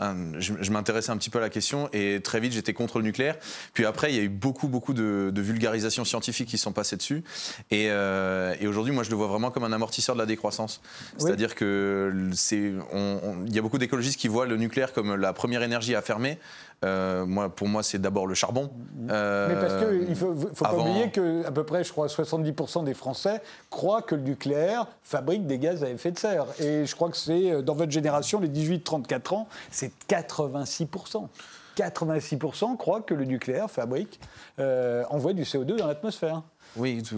[0.00, 3.04] Je, je m'intéressais un petit peu à la question et très vite, j'étais contre le
[3.04, 3.36] nucléaire.
[3.72, 6.96] Puis après, il y a eu beaucoup, beaucoup de, de vulgarisations scientifiques qui sont passées
[6.96, 7.24] dessus.
[7.72, 10.80] Et, euh, et aujourd'hui, moi, je le vois vraiment comme un amortisseur de la décroissance.
[11.18, 12.72] C'est-à-dire que c'est.
[12.94, 16.38] Il y a beaucoup d'écologistes qui voient le nucléaire comme la première énergie à fermer.
[16.84, 18.70] Euh, moi, pour moi, c'est d'abord le charbon.
[19.10, 22.06] Euh, mais parce qu'il ne faut, faut pas avant- oublier qu'à peu près, je crois,
[22.08, 26.46] 70% des Français croient que le nucléaire fabrique des gaz à effet de serre.
[26.60, 31.28] Et je crois que c'est, euh, dans votre génération, les 18-34 ans, c'est 86%.
[31.76, 34.18] 86% croient que le nucléaire fabrique,
[34.58, 36.42] euh, envoie du CO2 dans l'atmosphère.
[36.76, 37.16] Oui, tout-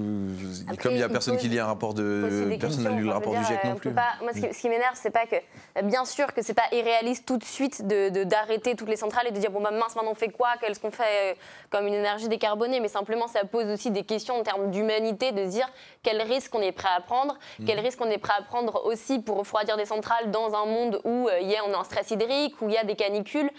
[0.68, 2.56] Après, comme il n'y a personne pose- qui lit un rapport de.
[2.60, 3.90] Personne n'a lu le rapport veux du dire, GIEC euh, non on plus.
[3.92, 5.36] pas- moi, ce qui, ce qui m'énerve, c'est pas que,
[5.82, 9.26] bien sûr, que c'est pas irréaliste tout de suite de de- d'arrêter toutes les centrales
[9.26, 10.50] et de dire bon bah mince, maintenant on fait quoi?
[10.60, 11.34] Qu'est-ce qu'on fait euh,
[11.70, 12.80] comme une énergie décarbonée?
[12.80, 15.68] Mais simplement, ça pose aussi des questions en termes d'humanité, de dire
[16.02, 19.18] quel risque on est prêt à prendre, quel risque on est prêt à prendre aussi
[19.18, 21.84] pour refroidir des centrales dans un monde où euh, il y a, on est en
[21.84, 23.50] stress hydrique, où il y a des canicules.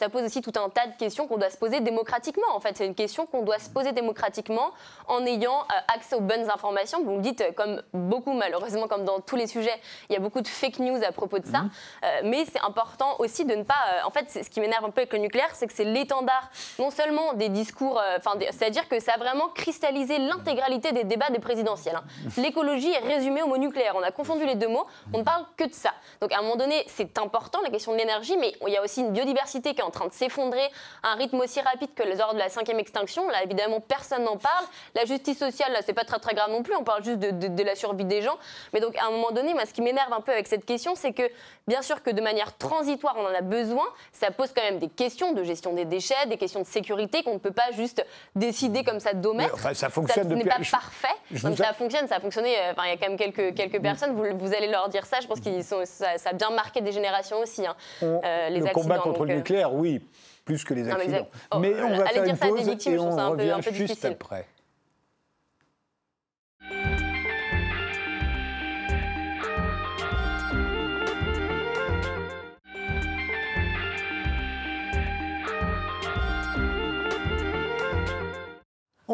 [0.00, 2.46] Ça pose aussi tout un tas de questions qu'on doit se poser démocratiquement.
[2.54, 4.72] En fait, c'est une question qu'on doit se poser démocratiquement
[5.06, 7.02] en ayant euh, accès aux bonnes informations.
[7.04, 10.20] Vous le dites, euh, comme beaucoup, malheureusement, comme dans tous les sujets, il y a
[10.20, 11.64] beaucoup de fake news à propos de ça.
[12.04, 13.74] Euh, mais c'est important aussi de ne pas.
[14.04, 16.90] en fait, ce qui m'énerve un peu avec le nucléaire, c'est que c'est l'étendard non
[16.90, 21.96] seulement des discours, enfin, c'est-à-dire que ça a vraiment cristallisé l'intégralité des débats des présidentielles.
[21.96, 22.30] hein.
[22.36, 23.94] L'écologie est résumée au mot nucléaire.
[23.96, 24.86] On a confondu les deux mots.
[25.12, 25.90] On ne parle que de ça.
[26.20, 28.82] Donc, à un moment donné, c'est important la question de l'énergie, mais il y a
[28.82, 30.64] aussi une biodiversité qui est en train de s'effondrer
[31.02, 33.28] à un rythme aussi rapide que lors de la cinquième extinction.
[33.28, 34.64] Là, évidemment, personne n'en parle.
[34.94, 36.74] La justice sociale, là, c'est pas très très grave non plus.
[36.76, 38.36] On parle juste de, de- de la survie des gens.
[38.72, 40.94] Mais donc, à un moment donné, moi, ce qui m'énerve un peu avec cette question,
[40.94, 41.22] c'est que,
[41.66, 43.84] bien sûr, que de manière transitoire, on en a besoin.
[44.12, 47.34] Ça pose quand même des questions de gestion des déchets, des questions de sécurité qu'on
[47.34, 49.54] ne peut pas juste décider comme ça d'omettre.
[49.54, 51.08] Mais enfin, ça fonctionne Ça n'est pas je- parfait.
[51.32, 52.56] je Donc a- ça fonctionne, ça a fonctionné.
[52.58, 54.14] euh, Enfin, il y a quand même quelques, quelques personnes.
[54.14, 55.20] Vous, vous allez leur dire ça.
[55.20, 57.66] Je pense qu'ils sont, ça, ça a bien marqué des générations aussi.
[57.66, 58.82] hein, On- euh, les le accidents.
[58.82, 60.00] combat contre donc, le euh, nucléaire, oui,
[60.44, 61.14] plus que les mais accidents.
[61.16, 61.32] exact.
[61.52, 63.70] Oh, mais on va faire une pause et on ça un peu- revient un peu
[63.72, 64.12] juste difficile.
[64.12, 64.46] après.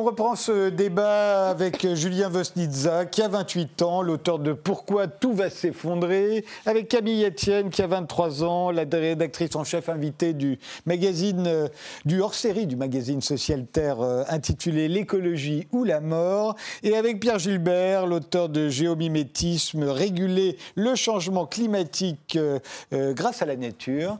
[0.02, 5.32] On reprend ce débat avec Julien Vosnitza, qui a 28 ans, l'auteur de Pourquoi tout
[5.32, 10.58] va s'effondrer, avec Camille Etienne, qui a 23 ans, la rédactrice en chef invitée du
[10.86, 11.68] magazine, euh,
[12.04, 17.38] du hors-série du magazine Social Terre euh, intitulé L'écologie ou la mort, et avec Pierre
[17.38, 22.58] Gilbert, l'auteur de Géomimétisme, réguler le changement climatique euh,
[23.14, 24.18] grâce à la nature.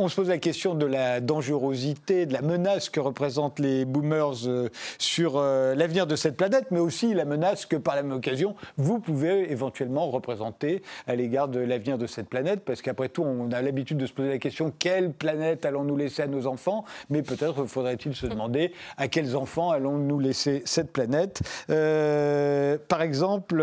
[0.00, 4.46] On se pose la question de la dangerosité, de la menace que représentent les boomers
[4.46, 8.16] euh, sur euh, l'avenir de cette planète, mais aussi la menace que, par la même
[8.16, 13.22] occasion, vous pouvez éventuellement représenter à l'égard de l'avenir de cette planète, parce qu'après tout,
[13.22, 16.86] on a l'habitude de se poser la question quelle planète allons-nous laisser à nos enfants?
[17.10, 21.42] Mais peut-être faudrait-il se demander à quels enfants allons-nous laisser cette planète?
[21.68, 23.62] Euh, par exemple,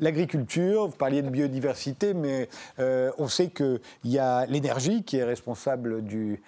[0.00, 5.59] l'agriculture, vous parliez de biodiversité, mais on sait qu'il y a l'énergie qui est responsable
[6.00, 6.42] du,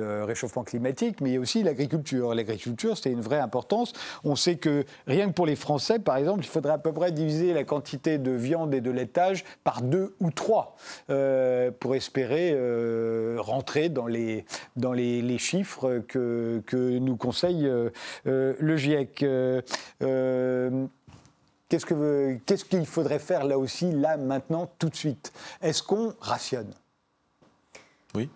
[0.00, 2.34] euh, réchauffement climatique, mais il y a aussi l'agriculture.
[2.34, 3.92] L'agriculture, c'est une vraie importance.
[4.24, 7.12] On sait que rien que pour les Français, par exemple, il faudrait à peu près
[7.12, 10.76] diviser la quantité de viande et de laitage par deux ou trois
[11.10, 14.44] euh, pour espérer euh, rentrer dans les,
[14.76, 17.70] dans les, chiffres que, que nous conseille
[18.24, 19.24] le GIEC.
[21.68, 25.32] Qu'est-ce que- qu'est-ce qu'il faudrait faire là aussi, là, maintenant, tout de suite?
[25.60, 26.72] Est-ce qu'on rationne?
[28.16, 28.28] Oui.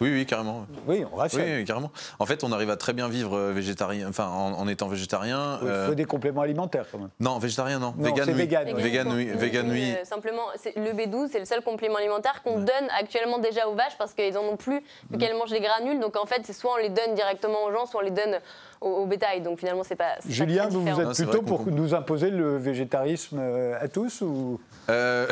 [0.00, 0.66] Oui, oui, carrément.
[0.86, 1.42] Oui, on Oui, rationne.
[1.42, 1.90] oui, carrément.
[2.18, 5.58] En fait, on arrive à très bien vivre euh, végétarien, enfin, en, en étant végétarien.
[5.60, 7.10] Il euh, faut des compléments alimentaires quand même.
[7.20, 7.92] Non, végétarien, non.
[7.98, 8.38] Non, vegan, c'est oui.
[8.38, 9.24] vegan, Vegan, Vegan, oui.
[9.34, 9.94] Vegan, euh, oui.
[10.04, 13.98] Simplement, c'est- le B12, c'est le seul complément alimentaire qu'on donne actuellement déjà aux vaches
[13.98, 16.00] parce qu'ils en ont plus, vu qu'elles mangent les granules.
[16.00, 18.38] Donc en fait, c'est soit on les donne directement aux gens, soit on les donne
[18.80, 19.42] au, au bétail.
[19.42, 20.14] Donc finalement, c'est pas.
[20.28, 24.60] Julien, vous, vous êtes Non, plutôt pour nous imposer le végétarisme euh, à tous ou?
[24.88, 25.26] Euh,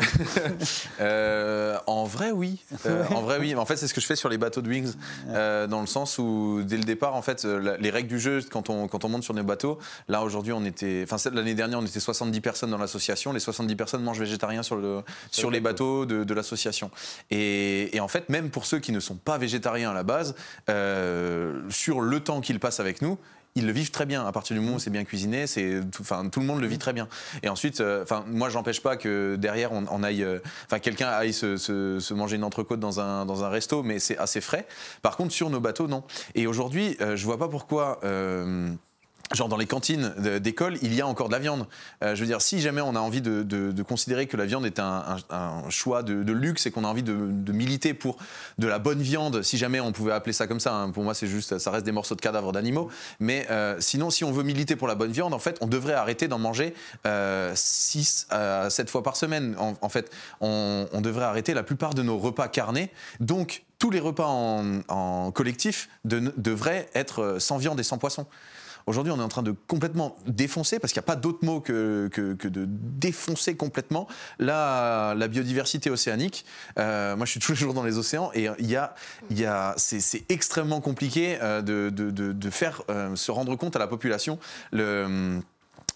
[1.01, 2.63] euh, en vrai, oui.
[2.85, 3.55] Euh, en vrai, oui.
[3.55, 4.93] En fait, c'est ce que je fais sur les bateaux de Wings,
[5.29, 8.39] euh, dans le sens où, dès le départ, en fait, la- les règles du jeu,
[8.51, 11.05] quand on, quand on monte sur nos bateaux, là, aujourd'hui, on était.
[11.09, 13.33] Enfin, l'année dernière, on était 70 personnes dans l'association.
[13.33, 16.91] Les 70 personnes mangent végétarien sur, le, sur les bateaux de, de l'association.
[17.31, 20.35] Et, et en fait, même pour ceux qui ne sont pas végétariens à la base,
[20.69, 23.17] euh, sur le temps qu'ils passent avec nous,
[23.59, 24.25] ils le vivent très bien.
[24.25, 26.77] À partir du moment où c'est bien cuisiné, c'est, enfin, tout le monde le vit
[26.77, 27.07] très bien.
[27.43, 31.33] Et ensuite, euh, enfin, moi, j'empêche pas que derrière, on, aille, euh, enfin, quelqu'un aille
[31.33, 34.65] se, manger une entrecôte dans un, dans un resto, mais c'est assez frais.
[35.01, 36.03] Par contre, sur nos bateaux, non.
[36.35, 37.99] Et aujourd'hui, je vois pas pourquoi
[39.35, 41.67] genre dans les cantines d'école, il y a encore de la viande.
[42.03, 44.79] Euh, je veux dire, si jamais on a envie de, considérer que la viande est
[44.79, 45.17] un,
[45.69, 48.17] choix de, luxe et qu'on a envie de, militer pour
[48.57, 51.13] de la bonne viande, si jamais on pouvait appeler ça comme ça, hein, pour moi
[51.13, 52.89] c'est juste, ça reste des morceaux de cadavres d'animaux.
[53.19, 55.93] Mais euh, sinon, si on veut militer pour la bonne viande, en fait, on devrait
[55.93, 56.73] arrêter d'en manger
[57.05, 59.55] 6 euh, à 7 fois par semaine.
[59.59, 60.11] En, fait,
[60.41, 62.89] on, devrait arrêter la plupart de nos repas carnés.
[63.19, 68.25] Donc, tous les repas en, en collectif devraient être sans viande et sans poisson.
[68.89, 71.61] Aujourd'hui, on est en train de complètement défoncer, parce qu'il n'y a pas d'autre mot
[71.61, 74.07] que, de défoncer complètement
[74.39, 76.43] la, biodiversité océanique.
[76.79, 78.95] Euh, moi, je suis tous les jours dans les océans et y a,
[79.29, 84.39] y a, c'est extrêmement compliqué euh, de, faire euh, se rendre compte à la population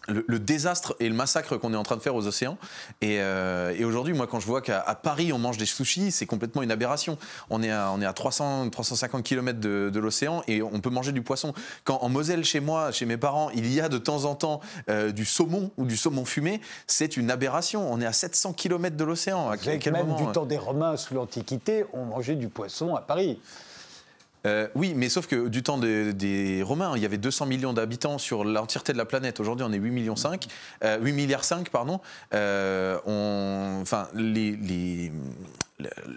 [0.08, 2.58] le, désastre et le massacre qu'on est en train de faire aux océans.
[3.04, 6.62] Euh, et, aujourd'hui, moi, quand je vois qu'à Paris, on mange des sushis, c'est complètement
[6.62, 7.18] une aberration.
[7.50, 11.12] On est à, on est à 300, 350 km de, l'océan et on peut manger
[11.12, 11.54] du poisson.
[11.86, 14.60] Quand en Moselle, chez moi, chez mes parents, il y a de temps en temps
[14.90, 17.92] euh, du saumon ou du saumon fumé, c'est une aberration.
[17.92, 19.50] On est à 700 km de l'océan.
[19.50, 23.40] À quel même du temps des Romains sous l'Antiquité, on mangeait du poisson à Paris.
[24.46, 28.18] Euh, oui, mais sauf que du temps des Romains, il y avait 200 millions d'habitants
[28.18, 29.40] sur l'entièreté de la planète.
[29.40, 30.48] Aujourd'hui, on est 8 millions 5,
[31.02, 32.00] 8 milliards 5, pardon.
[32.34, 32.98] Euh,
[33.82, 34.08] enfin,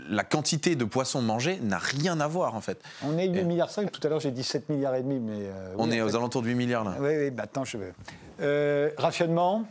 [0.09, 2.81] la quantité de poissons mangés n'a rien à voir en fait.
[3.05, 5.47] On est 8 milliards 5, tout à l'heure j'ai dit 7 milliards et demi, mais...
[5.47, 6.95] Euh, on est aux alentours de 8 milliards là.
[7.01, 8.93] Oui, oui, maintenant je veux.
[8.99, 9.67] rationnement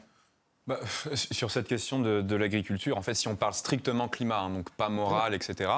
[0.68, 0.80] bah,
[1.14, 4.90] sur cette question de, l'agriculture, en fait, si on parle strictement climat, hein, donc pas
[4.90, 5.70] moral, etc.,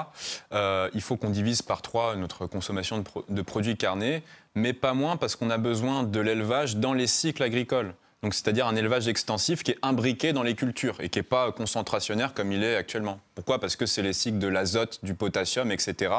[0.53, 4.23] euh, il faut qu'on divise par trois notre consommation de, de produits carnés,
[4.55, 8.65] mais pas moins parce qu'on a besoin de l'élevage dans les cycles agricoles donc c'est-à-dire
[8.65, 12.51] un élevage extensif qui est imbriqué dans les cultures et qui n'est pas concentrationnaire comme
[12.51, 13.19] il est actuellement.
[13.35, 13.59] Pourquoi?
[13.59, 16.13] Parce que c'est les cycles de l'azote, du potassium, etc.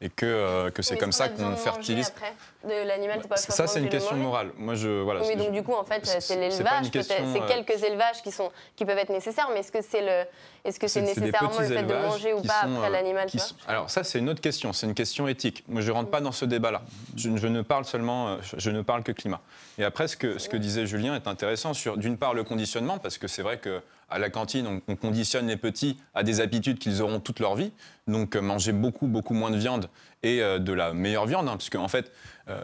[0.00, 2.08] Et que, euh, que c'est comme ça qu'on fertilise.
[2.08, 4.50] Après de l'animal, Ça, c'est une question morale.
[4.56, 6.86] Moi, je, voilà, oui, donc du coup, en fait, c'est l'élevage.
[6.92, 10.24] C'est euh, quelques élévages qui, sont, qui peuvent être nécessaires, mais est-ce que c'est le,
[10.64, 13.28] est-ce que c'est nécessairement le fait de manger ou pas après euh, l'animal
[13.66, 14.72] Alors ça, c'est une autre question.
[14.72, 15.64] C'est une question éthique.
[15.68, 16.82] Moi, je ne rentre pas dans ce débat-là.
[17.16, 19.40] Je, ne parle seulement, je ne parle que climat.
[19.78, 22.98] Et après, ce que, ce que disait Julien est intéressant sur, d'une part, le conditionnement,
[22.98, 26.78] parce que c'est vrai que à la cantine, on, conditionne les petits à des habitudes
[26.78, 27.72] qu'ils auront toute leur vie.
[28.06, 29.88] Donc, euh, manger beaucoup, beaucoup moins de viande
[30.22, 32.12] et euh, de la meilleure viande, hein, puisque en fait,
[32.48, 32.60] euh,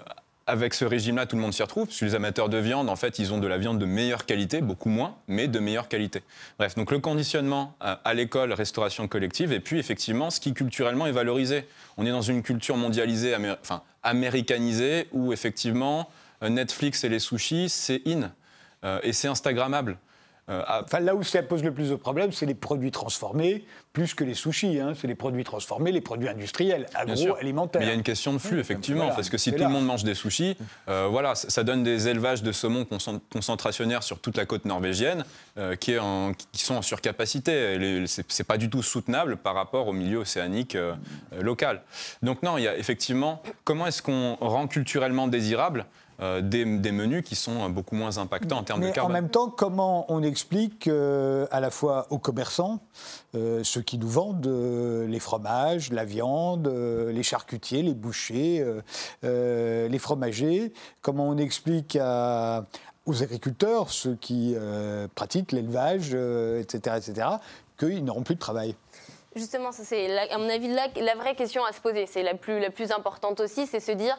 [0.47, 3.19] avec ce régime-là, tout le monde s'y retrouve, parce les amateurs de viande, en fait,
[3.19, 6.23] ils ont de la viande de meilleure qualité, beaucoup moins, mais de meilleure qualité.
[6.59, 11.13] Bref, donc le conditionnement à l'école, restauration collective, et puis effectivement, ce qui culturellement est
[11.13, 11.67] valorisé.
[11.99, 16.09] On est dans une culture mondialisée, enfin américanisée, où effectivement,
[16.41, 18.31] Netflix et les sushis, c'est in.
[19.03, 19.99] et c'est Instagrammable.
[20.51, 24.15] Euh, enfin, là où ça pose le plus de problèmes, c'est les produits transformés, plus
[24.15, 24.81] que les sushis.
[24.81, 24.95] Hein.
[24.99, 27.81] C'est les produits transformés, les produits industriels, agroalimentaires.
[27.81, 29.85] Mais il y a une question de flux, effectivement, parce que si tout le monde
[29.85, 30.57] mange des sushis,
[30.89, 32.87] euh, voilà, ça donne des élevages de saumon
[33.31, 35.25] concentrationnaires sur toute la côte norvégienne
[35.59, 37.77] euh, qui, est en, qui, sont en surcapacité.
[38.07, 40.77] C'est pas du tout soutenable par rapport au milieu océanique
[41.41, 41.83] local.
[42.23, 45.85] Donc non, il y a effectivement comment est-ce qu'on rend culturellement désirable
[46.21, 49.13] euh, des, menus qui sont beaucoup moins impactants en termes de carbone.
[49.13, 52.81] En même temps, comment on explique euh, à la fois aux commerçants,
[53.37, 54.47] euh, ceux qui nous vendent
[55.09, 58.65] les fromages, la viande, les charcutiers, les bouchers,
[59.23, 61.97] les fromagers, comment on explique
[63.07, 64.57] aux agriculteurs, ceux qui
[65.15, 67.29] pratiquent l'élevage, etc., etc.,
[67.79, 68.75] qu'ils n'auront plus de travail?
[69.37, 72.07] Justement, c'est à mon avis la, la, vraie question à se poser.
[72.07, 74.19] C'est la plus, la plus importante aussi, c'est se dire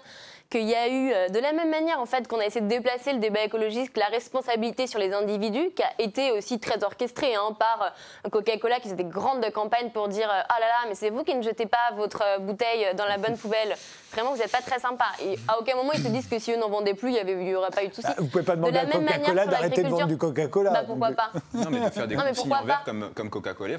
[0.49, 2.67] qu'il y a eu, euh, de la même manière en fait qu'on a essayé de
[2.67, 7.35] déplacer le débat écologiste, la responsabilité sur les individus, qui a été aussi très orchestrée
[7.35, 7.93] hein, par
[8.25, 11.11] euh, Coca-Cola, qui faisait des grandes campagnes pour dire euh, ah là là, mais c'est
[11.11, 13.75] vous qui ne jetez pas votre bouteille dans la bonne poubelle.
[14.11, 15.05] Vraiment, vous n'êtes pas très sympa.
[15.23, 17.53] Et à aucun moment ils se disent que si eux n'en vendaient plus, il n'y
[17.53, 18.07] aurait pas eu de souci.
[18.07, 20.71] Bah, vous pouvez pas demander à Coca-Cola d'arrêter de vendre du Coca-Cola.
[20.71, 23.77] Bah, pourquoi pas Non, mais de faire des consignes en verre comme, comme Coca-Cola,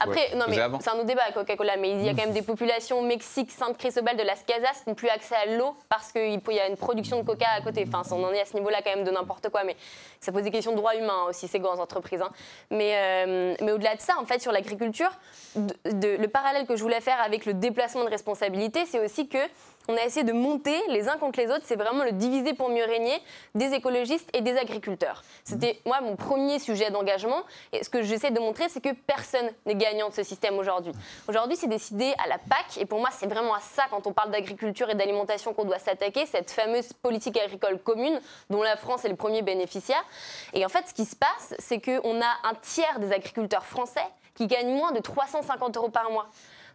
[0.00, 2.42] après, non, mais c'est un autre débat Coca-Cola, mais il y a quand même des
[2.42, 6.10] populations au Mexique, Sainte Cristobal, de Las Casas, qui n'ont plus accès à l'eau parce
[6.10, 7.84] qu'il y a une production de coca à côté.
[7.86, 9.76] Enfin, on en est à ce niveau-là quand même de n'importe quoi, mais
[10.18, 12.22] ça pose des questions de droits humains aussi, ces grandes entreprises.
[12.22, 12.30] Hein.
[12.70, 15.10] Mais, euh, mais au-delà de ça, en fait, sur l'agriculture,
[15.54, 19.38] le parallèle que je voulais faire avec le déplacement de responsabilité, c'est aussi que
[19.88, 21.64] on a essayé de monter les uns contre les autres.
[21.64, 23.20] C'est vraiment le diviser pour mieux régner
[23.54, 25.22] des écologistes et des agriculteurs.
[25.44, 27.42] C'était moi mon premier sujet d'engagement.
[27.72, 30.92] Et ce que j'essaie de montrer, c'est que personne n'est gagnant de ce système aujourd'hui.
[31.28, 32.78] Aujourd'hui, c'est décidé à la PAC.
[32.78, 35.78] Et pour moi, c'est vraiment à ça, quand on parle d'agriculture et d'alimentation, qu'on doit
[35.78, 40.04] s'attaquer, cette fameuse politique agricole commune dont la France est le premier bénéficiaire.
[40.52, 44.06] Et en fait, ce qui se passe, c'est qu'on a un tiers des agriculteurs français
[44.34, 46.28] qui gagnent moins de 350 euros par mois.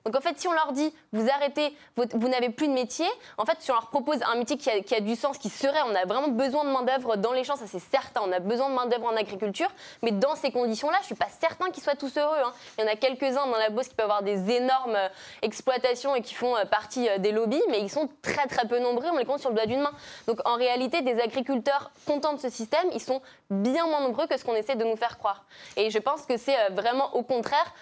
[0.06, 3.08] Donc en fait, si on leur dit, vous arrêtez, vous, n'avez plus de métier,
[3.40, 5.96] en fait, si on leur propose un métier qui a, du sens, qui serait, on
[5.96, 8.76] a vraiment besoin de main-d'œuvre dans les champs, ça c'est certain, on a besoin de
[8.76, 9.70] main-d'œuvre en agriculture,
[10.04, 12.38] mais dans ces conditions-là, je suis pas certain qu'ils soient tous heureux.
[12.46, 12.54] Hein.
[12.78, 15.10] Il y en a quelques-uns dans la Beauce qui peuvent avoir des énormes euh,
[15.42, 18.78] exploitations et qui font euh, partie euh, des lobbies, mais ils sont très très peu
[18.78, 19.94] nombreux, on les compte sur le doigt d'une main.
[20.28, 24.38] Donc en réalité, des agriculteurs contents de ce système, ils sont bien moins nombreux que
[24.38, 25.46] ce qu'on essaie de nous faire croire.
[25.78, 27.74] Et je pense que c'est vraiment au contraire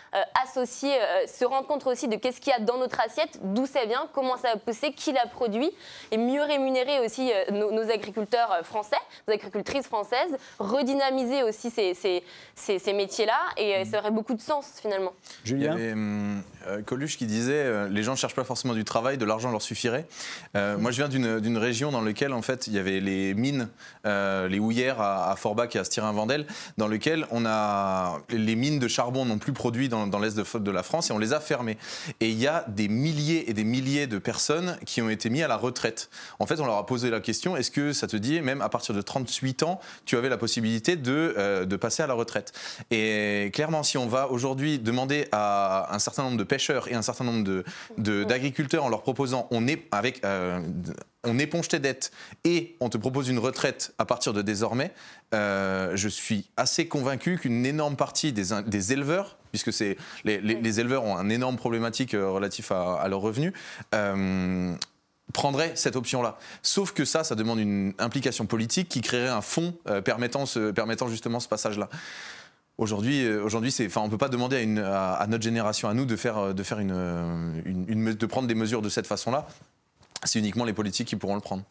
[0.42, 0.94] associé,
[1.28, 4.08] se rendre compte aussi de qu'est-ce qu'il y a dans notre assiette, d'où ça vient,
[4.14, 5.72] comment ça a poussé, qui l'a produit,
[6.12, 8.98] et mieux rémunérer aussi euh, nos, agriculteurs euh, français,
[9.28, 12.24] nos agricultrices françaises, redynamiser aussi ces, ces,
[12.56, 15.14] ces, métiers-là, et euh, ça aurait beaucoup de sens finalement.
[15.44, 15.78] Julien
[16.68, 19.62] Hum, Coluche qui disait les gens ne cherchent pas forcément du travail, de l'argent leur
[19.62, 20.06] suffirait.
[20.54, 23.70] moi, je viens d'une région dans laquelle en fait il y avait les mines,
[24.06, 26.46] les houillères à, Forbach et à Styrin-Vandel,
[26.78, 30.84] dans lequel on a les mines de charbon n'ont plus produit dans, l'est de, la
[30.84, 31.78] France et on les a fermées.
[32.20, 35.42] Et il y a des milliers et des milliers de personnes qui ont été mis
[35.44, 36.10] à la retraite.
[36.40, 38.70] En fait, on leur a posé la question est-ce que ça te dit, même à
[38.70, 42.54] partir de 38 ans, tu avais la possibilité de, euh, de passer à la retraite?
[42.92, 47.02] Et clairement, si on va aujourd'hui demander à un certain nombre de pêcheurs et un
[47.02, 47.64] certain nombre
[47.98, 50.24] d'agriculteurs de, en leur proposant on est avec.
[50.24, 50.62] Euh,
[51.24, 52.12] on éponge tes dettes
[52.44, 54.92] et on te propose une retraite à partir de désormais,
[55.34, 61.04] euh, je suis assez convaincu qu'une énorme partie des, des éleveurs puisque c'est les, éleveurs
[61.04, 63.54] ont un énorme problématique euh, relatif à, leurs revenus.
[63.96, 64.76] Euh,
[65.32, 66.38] prendraient cette option-là.
[66.62, 69.74] Sauf que ça, ça demande une implication politique qui créerait un fonds
[70.04, 70.44] permettant,
[70.76, 71.90] permettant justement ce passage-là.
[72.78, 76.06] Aujourd'hui, aujourd'hui, c'est, enfin, on peut pas demander à, une, à, notre génération, à nous,
[76.06, 79.46] de faire, de faire une, une, de prendre des mesures de cette façon-là.
[80.24, 81.64] C'est uniquement les politiques qui pourront le prendre.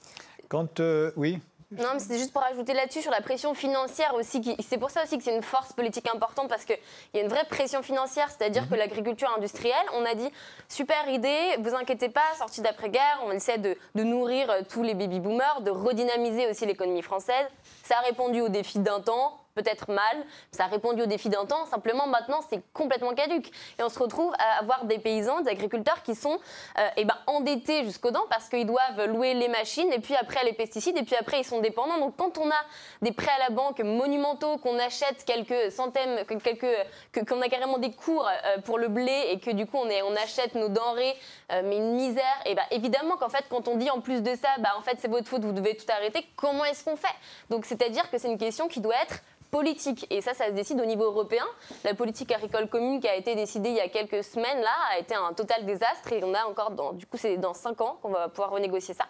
[0.49, 0.81] Quand,
[1.17, 1.41] oui.
[1.79, 4.43] Non, mais c'est juste pour ajouter là-dessus sur la pression financière aussi.
[4.69, 6.77] C'est pour ça aussi que c'est une force politique importante parce qu'il
[7.15, 8.81] y a une vraie pression financière, c'est-à-dire que mhm.
[8.81, 10.31] l'agriculture industrielle, on a dit
[10.69, 14.93] super idée, vous inquiétez pas, sortie d'après-guerre, on essaie de, de nourrir euh, tous les
[14.95, 17.47] baby-boomers, de redynamiser aussi l'économie française.
[17.85, 21.45] Ça a répondu aux défis d'un temps, peut-être mal, ça a répondu aux défis d'un
[21.45, 23.51] temps, simplement maintenant c'est complètement caduque.
[23.79, 26.39] Et on se retrouve à avoir des paysans, des agriculteurs qui sont
[26.79, 30.45] euh, eh ben, endettés jusqu'aux dents parce qu'ils doivent louer les machines et puis après
[30.45, 31.99] les pesticides et puis après ils sont dépendants.
[31.99, 32.63] Donc quand on a
[33.03, 36.67] des prêts à la banque monumentaux, qu'on achète quelques centaines, quelques,
[37.29, 40.03] qu'on a carrément des cours euh, pour le blé et que du coup on, est,
[40.03, 41.15] on achète nos denrées,
[41.53, 44.35] euh, mais une misère, et ben évidemment qu'en fait quand on dit en plus de
[44.35, 47.15] ça, bah, en fait c'est votre faute, vous devez tout arrêter, comment est-ce qu'on fait?
[47.51, 49.23] Donc c'est-à-dire que c'est une question qui doit être
[49.53, 50.07] politique.
[50.11, 51.45] Et ça, ça se décide au niveau européen.
[51.85, 54.99] La politique agricole commune qui a été décidée il y a quelques semaines, là, a
[54.99, 56.11] été un total désastre.
[56.13, 59.05] Et on a encore, du coup, c'est dans cinq ans qu'on va pouvoir renégocier ça.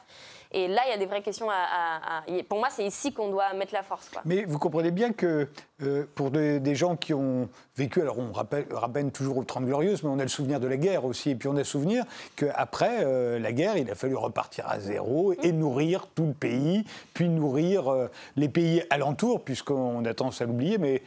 [0.51, 2.25] Et là, il y a des vraies questions à.
[2.49, 4.11] pour moi, c'est ici qu'on doit mettre la force.
[4.25, 5.49] Mais vous comprenez bien que
[5.83, 10.11] euh, pour des, gens qui ont vécu, alors on rappelle, toujours aux Trente Glorieuses, mais
[10.11, 11.31] on a le souvenir de la guerre aussi.
[11.31, 12.05] Et puis on a le souvenir
[12.37, 16.85] qu'après euh, la guerre, il a fallu repartir à zéro et nourrir tout le pays,
[17.15, 20.79] puis nourrir euh, les pays alentours, puisqu'on a tendance à l'oublier.
[20.79, 21.03] Mais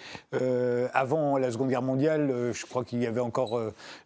[0.94, 3.60] avant la Seconde Guerre mondiale, je crois qu'il y avait encore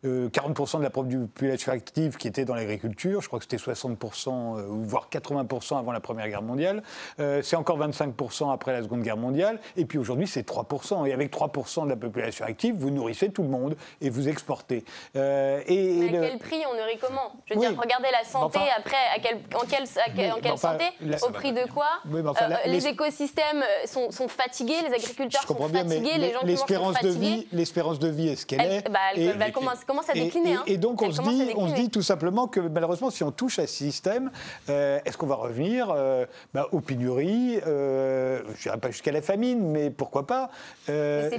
[0.04, 3.22] 40% de la population active qui était dans l'agriculture.
[3.22, 5.20] Je crois que c'était 60%, voire 80%.
[5.20, 6.84] 80% avant la Première Guerre mondiale.
[7.20, 9.60] Euh, c'est encore 25% après la Seconde Guerre mondiale.
[9.78, 11.06] Et puis aujourd'hui, c'est 3%.
[11.08, 14.84] Et avec 3% de la population active, vous nourrissez tout le monde et vous exportez.
[15.16, 17.34] Euh, et, Mais à quel prix on nourrit comment?
[17.46, 20.86] Je veux dire, regardez la santé après, à quel, en quelle, en quelle santé
[21.22, 21.88] Au prix de quoi?
[22.14, 28.00] Euh, Les écosystèmes sont, sont, fatigués, les agriculteurs sont fatigués, les gens de vie, L'espérance
[28.00, 28.90] de vie est ce qu'elle est.
[28.90, 30.58] Bah, elle, elle commence, commence, à décliner.
[30.68, 30.78] Et, hein.
[30.78, 33.68] donc on se, dit, on se dit tout simplement que malheureusement, si on touche à
[33.68, 34.32] ce système,
[34.68, 39.72] est-ce qu'on va revenir euh, bah, aux pénuries euh, Je n'irai pas jusqu'à la famine,
[39.72, 40.50] mais pourquoi pas,
[40.90, 41.30] euh,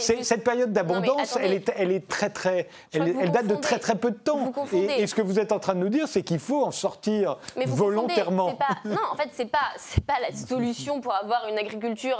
[0.00, 4.10] Cette période d'abondance, elle, est, elle est très très, elle, date de très très peu
[4.10, 4.52] de temps.
[4.72, 7.38] Et, ce que vous êtes en train de nous dire, c'est qu'il faut en sortir
[7.66, 8.58] volontairement.
[8.84, 12.18] non, en fait, c'est pas c'est pas la solution pour avoir une agriculture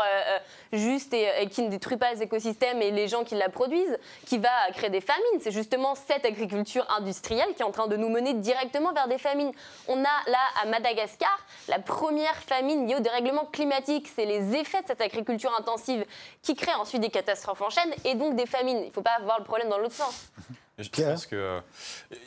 [0.72, 3.98] juste et, et, qui ne détruit pas les écosystèmes et les gens qui la produisent,
[4.24, 5.40] qui va créer des famines.
[5.40, 9.18] C'est justement cette agriculture industrielle qui est en train de nous mener directement vers des
[9.18, 9.52] famines.
[9.88, 14.10] On a là à Madagascar la première famine liée au dérèglement climatique.
[14.14, 16.04] C'est les effets de cette agriculture intensive
[16.42, 18.78] qui créent ensuite des catastrophes en chaîne et donc des famines.
[18.78, 20.30] Il ne faut pas avoir le problème dans l'autre sens.
[20.78, 21.38] Je pense qu'il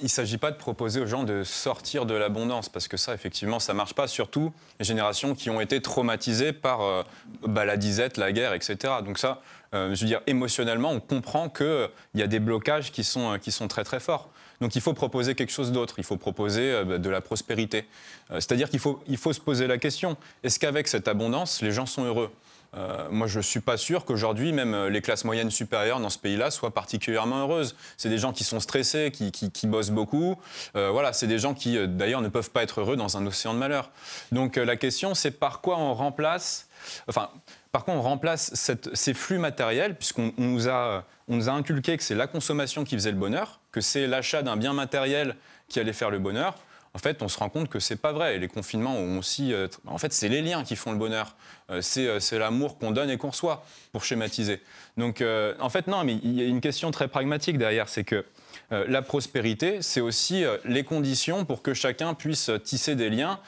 [0.02, 3.60] ne s'agit pas de proposer aux gens de sortir de l'abondance, parce que ça, effectivement,
[3.60, 7.04] ça ne marche pas, surtout les générations qui ont été traumatisées par euh,
[7.41, 8.78] bah, la disette, la guerre, etc.
[9.04, 9.41] Donc ça,
[9.74, 13.68] euh, je veux dire, émotionnellement, on comprend qu'il y a des blocages qui sont, euh,
[13.68, 14.30] très très forts.
[14.62, 17.86] Donc il faut proposer quelque chose d'autre, il faut proposer euh, bah, de la prospérité.
[18.32, 21.72] Euh, C'est-à-dire qu'il faut, il faut se poser la question, est-ce qu'avec cette abondance, les
[21.72, 22.32] gens sont heureux?
[22.76, 26.09] Euh, moi, je ne suis pas sûr qu'aujourd'hui, même euh, les classes moyennes supérieures dans
[26.09, 27.76] ce pays-là soient particulièrement heureuses.
[27.97, 30.38] C'est des gens qui sont stressés, qui, qui- bossent beaucoup.
[30.76, 33.53] Euh, voilà, c'est des gens qui, d'ailleurs, ne peuvent pas être heureux dans un océan
[33.53, 33.89] de malheur.
[34.32, 36.67] Donc la question, c'est par quoi on remplace,
[37.07, 37.30] enfin,
[37.71, 38.53] par quoi on remplace
[38.93, 42.84] ces flux matériels, puisqu'on on nous, a, on nous a inculqué que c'est la consommation
[42.84, 45.36] qui faisait le bonheur, que c'est l'achat d'un bien matériel
[45.67, 46.55] qui allait faire le bonheur.
[46.96, 48.38] En fait, on se rend compte que c'est pas vrai.
[48.38, 49.54] Et les confinements ont aussi.
[49.54, 51.36] euh, en fait, c'est les liens qui font le bonheur.
[51.70, 54.62] Euh, c'est euh, c'est l'amour qu'on donne et qu'on reçoit, pour schématiser.
[54.96, 55.22] Donc,
[55.60, 57.89] en fait, non, mais il y a une question très pragmatique derrière.
[57.89, 58.24] C'est que
[58.72, 63.41] la prospérité, c'est aussi les conditions pour que chacun puisse tisser des liens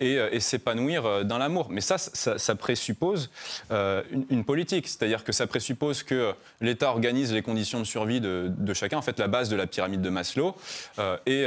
[0.00, 1.68] et, s'épanouir dans l'amour.
[1.68, 3.30] Mais ça, ça, présuppose
[3.70, 4.88] une, politique.
[4.88, 9.02] C'est-à-dire que ça présuppose que l'État organise les conditions de survie de, de chacun, en
[9.02, 10.56] fait, la base de la pyramide de Maslow.
[11.26, 11.46] Et,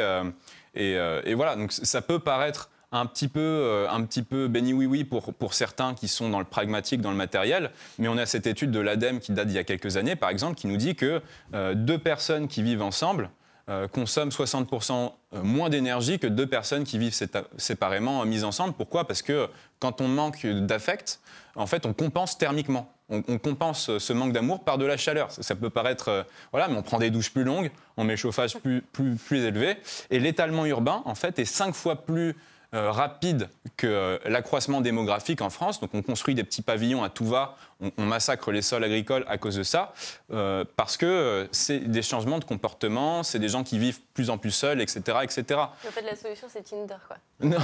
[0.76, 4.47] et, euh, et voilà, donc ça peut paraître un petit peu, euh, un petit peu
[4.47, 8.07] béni oui oui pour, pour certains qui sont dans le pragmatique, dans le matériel, mais
[8.07, 10.55] on a cette étude de l'ADEME qui date d'il y a quelques années, par exemple,
[10.55, 11.21] qui nous dit que
[11.53, 13.30] euh, deux personnes qui vivent ensemble
[13.93, 17.17] consomment 60% moins d'énergie que deux personnes qui vivent
[17.55, 18.74] séparément mises ensemble.
[18.74, 19.07] Pourquoi?
[19.07, 19.47] Parce que
[19.80, 21.21] quand on manque d'affect,
[21.55, 22.93] en fait, on compense thermiquement.
[23.28, 25.32] On, compense ce manque d'amour par de la chaleur.
[25.32, 28.57] Ça, peut paraître, euh, voilà, mais on prend des douches plus longues, on met chauffage
[28.57, 29.78] plus, plus, plus élevé,
[30.09, 32.36] et l'étalement urbain, en fait, est cinq fois plus
[32.74, 35.80] euh, rapide que euh, l'accroissement démographique en France.
[35.80, 39.26] Donc on construit des petits pavillons à tout va, on, on massacre les sols agricoles
[39.28, 39.93] à cause de ça,
[40.32, 44.30] euh, parce que euh, c'est des changements de comportement, c'est des gens qui vivent plus
[44.30, 45.01] en plus seuls, etc.
[45.24, 45.43] etc.
[45.59, 47.17] En fait, la solution, c'est Tinder, quoi.
[47.43, 47.57] Non,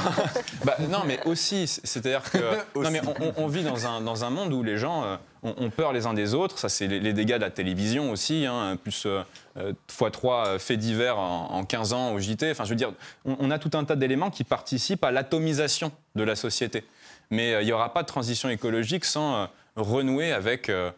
[0.66, 2.38] bah, non, mais aussi, c'est-à-dire que
[2.76, 5.16] non, mais on, on- on vit dans un, dans un monde où les gens euh,
[5.43, 6.57] ont, ont peur les uns des autres.
[6.60, 9.22] Ça, c'est les, les dégâts de la télévision aussi, hein, plus euh,
[9.57, 12.51] euh, x3 euh, faits divers en, en 15 ans au JT.
[12.51, 12.91] Enfin, je veux dire,
[13.26, 16.84] on, on a tout un tas d'éléments qui participent à l'atomisation de la société.
[17.32, 19.45] Mais euh, il n'y aura pas de transition écologique sans euh,
[19.76, 20.92] renouer avec, euh,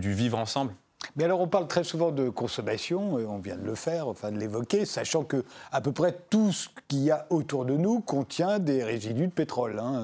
[0.00, 0.74] du vivre ensemble.
[1.16, 4.32] Mais alors, on parle très souvent de consommation, et on vient de le faire, enfin
[4.32, 8.00] de l'évoquer, sachant que à peu près tout ce qu'il y a autour de nous
[8.00, 9.78] contient des résidus de pétrole.
[9.78, 9.94] hein.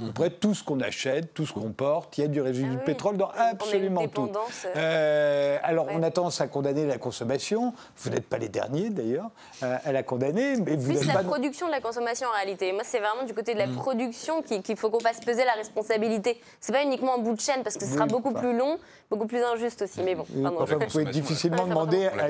[0.00, 2.28] Euh, À peu près tout ce qu'on achète, tout ce qu'on porte, il y a
[2.28, 4.30] du résidu Ah de pétrole dans absolument tout.
[4.76, 7.72] euh, Euh, alors, on a tendance à condamner la consommation.
[7.96, 9.30] Vous n'êtes pas les derniers, d'ailleurs,
[9.62, 11.24] à, la condamner, mais vous Plus la pas...
[11.24, 12.72] production de la consommation en réalité.
[12.72, 13.76] Moi, c'est vraiment du côté de la Mm.
[13.76, 16.40] production qui- qu'il faut qu'on fasse peser la responsabilité.
[16.60, 18.40] C'est pas uniquement en bout de chaîne parce que ce sera Oui, beaucoup enfin.
[18.40, 18.78] plus long,
[19.10, 20.02] beaucoup plus injuste aussi.
[20.02, 20.26] Mais bon.
[20.58, 22.24] Enfin, vous pouvez difficilement demander On la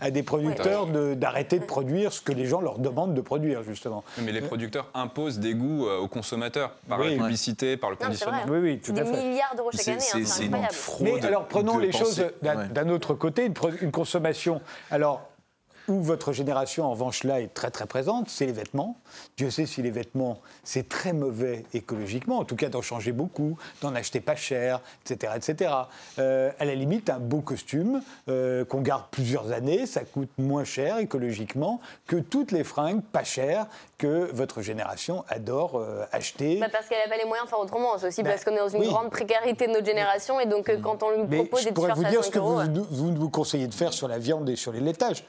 [0.00, 4.04] à, des producteurs d'arrêter de produire ce que les gens leur demandent de produire, justement.
[4.22, 7.16] Mais les producteurs imposent des goûts euh, aux consommateurs par Oui.
[7.16, 8.42] la publicité, par le conditionnement.
[8.46, 8.58] vrai.
[8.58, 9.24] Oui, oui, tout à des fait.
[9.28, 10.74] milliards d'euros chaque C'est- année, hein, c'est- une incroyable.
[10.74, 12.90] fraude Mais alors prenons les penser- choses d'un Ouais.
[12.92, 14.60] autre côté, une, une consommation.
[14.90, 15.29] Alors,
[15.90, 18.96] où votre génération, en revanche, là, est très très présente, c'est les vêtements.
[19.36, 23.58] Dieu sait si les vêtements, c'est très mauvais écologiquement, en tout cas d'en changer beaucoup,
[23.82, 25.32] d'en acheter pas cher, etc.
[25.36, 25.72] etc.
[26.18, 30.64] Euh, à la limite, un beau costume euh, qu'on garde plusieurs années, ça coûte moins
[30.64, 33.66] cher écologiquement que toutes les fringues pas chères
[33.98, 36.58] que votre génération adore euh, acheter.
[36.60, 37.98] Bah, parce qu'elle n'a pas les moyens de faire autrement.
[37.98, 38.88] C'est aussi Bah, parce qu'on est dans une oui.
[38.88, 40.38] grande précarité de notre génération.
[40.38, 42.26] Et donc, quand on lui Mais propose je des pourrais t-shirts vous à dire 5
[42.26, 45.24] ce que vous, vous vous conseillez de faire sur la viande et sur les laitages.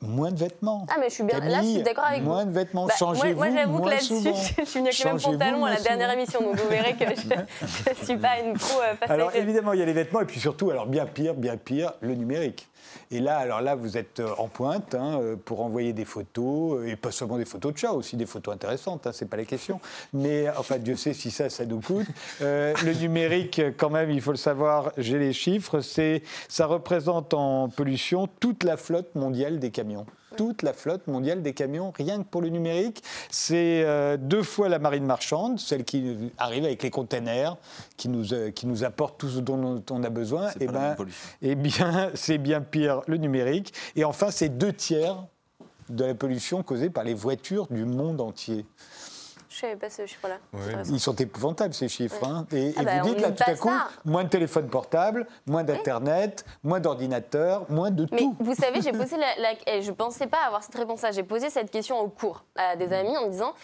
[0.00, 0.86] Moins de vêtements.
[0.88, 1.40] Ah, mais je suis bien.
[1.40, 2.50] là, je suis d'accord avec moins vous.
[2.50, 2.86] de vêtements.
[2.86, 5.32] Bah, moi- Changez-vous Moi, j'avoue que moins là-dessus, je suis venue avec les mêmes Changez-vous
[5.32, 6.40] pantalons à la moins dernière émission.
[6.40, 9.82] Donc, vous verrez que je ne suis pas une pro euh, Alors évidemment, il y
[9.82, 12.68] a les vêtements et puis surtout, alors bien pire, bien pire, le numérique.
[13.10, 16.80] Et là, alors là, vous êtes euh, en pointe hein, euh, pour envoyer des photos,
[16.80, 19.36] euh, et pas seulement des photos de chats, aussi des photos intéressantes, hein, c'est pas
[19.36, 19.80] la question.
[20.12, 22.06] Mais enfin, Dieu sait si ça, ça nous coûte.
[22.40, 27.68] Le numérique, quand même, il faut le savoir, j'ai les chiffres, c'est, ça représente en
[27.68, 30.06] pollution toute la flotte mondiale des camions.
[30.38, 33.02] Toute la flotte mondiale des camions, rien que pour le numérique.
[33.28, 37.56] C'est euh, deux fois la marine marchande, celle qui arrive avec les containers,
[37.96, 40.50] qui nous, euh, qui nous apporte tout ce dont on a besoin.
[40.50, 41.06] C'est Eh pas la ben,
[41.42, 43.74] eh bien, c'est bien pire le numérique.
[43.96, 45.26] Et enfin, c'est deux tiers
[45.88, 48.64] de la pollution causée par les voitures du monde entier.
[49.50, 50.36] Je ne savais pas ce chiffre-là.
[50.90, 52.22] Ils sont épouvantables, ces chiffres.
[52.24, 52.46] hein.
[52.52, 53.88] Et, Ah et bah, vous on dites là, tout à coup, ça.
[54.04, 58.36] moins de téléphones portables, moins d'Internet, moins d'ordinateurs, moins de Mais tout.
[58.40, 61.12] vous savez, j'ai posé la, la- et je pensais pas avoir cette réponse-là.
[61.12, 63.54] J'ai posé cette question au cours à des amis en disant,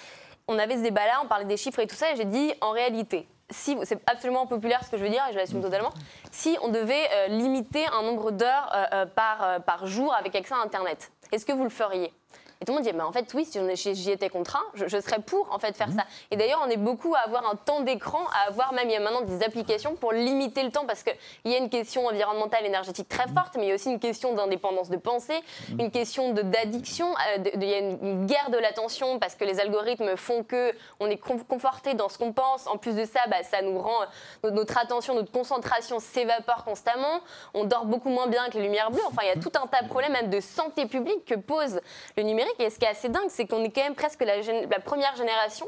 [0.48, 2.70] on avait ce débat-là, on parlait des chiffres et tout ça, et j'ai dit, en
[2.70, 5.90] réalité, si c'est absolument populaire ce que je veux dire et je l'assume totalement,
[6.32, 10.34] si on devait euh, limiter un nombre d'heures euh, euh, par, euh, par jour avec
[10.34, 12.12] accès à Internet, est-ce que vous le feriez?
[12.60, 15.00] Et tout le monde dit, mais en fait, oui, si j'y étais contraint, je, je
[15.00, 16.04] serais pour en fait faire ça.
[16.30, 18.96] Et d'ailleurs, on est beaucoup à avoir un temps d'écran, à avoir même, il y
[18.96, 22.64] a maintenant des applications pour limiter le temps, parce qu'il y a une question environnementale,
[22.64, 25.40] énergétique très forte, mais il y a aussi une question d'indépendance de pensée,
[25.78, 29.60] une question d'addiction, euh, il y a une, une guerre de l'attention, parce que les
[29.60, 32.66] algorithmes font que on est con- conforté dans ce qu'on pense.
[32.66, 34.00] En plus de ça, bah, ça nous rend,
[34.44, 37.20] notre attention, notre concentration s'évapore constamment.
[37.52, 39.02] On dort beaucoup moins bien que les lumières bleues.
[39.08, 41.80] Enfin, il y a tout un tas de problèmes, même de santé publique, que pose
[42.16, 42.43] le numérique.
[42.58, 45.66] Et ce qui est assez dingue, c'est qu'on est quand même presque la, première génération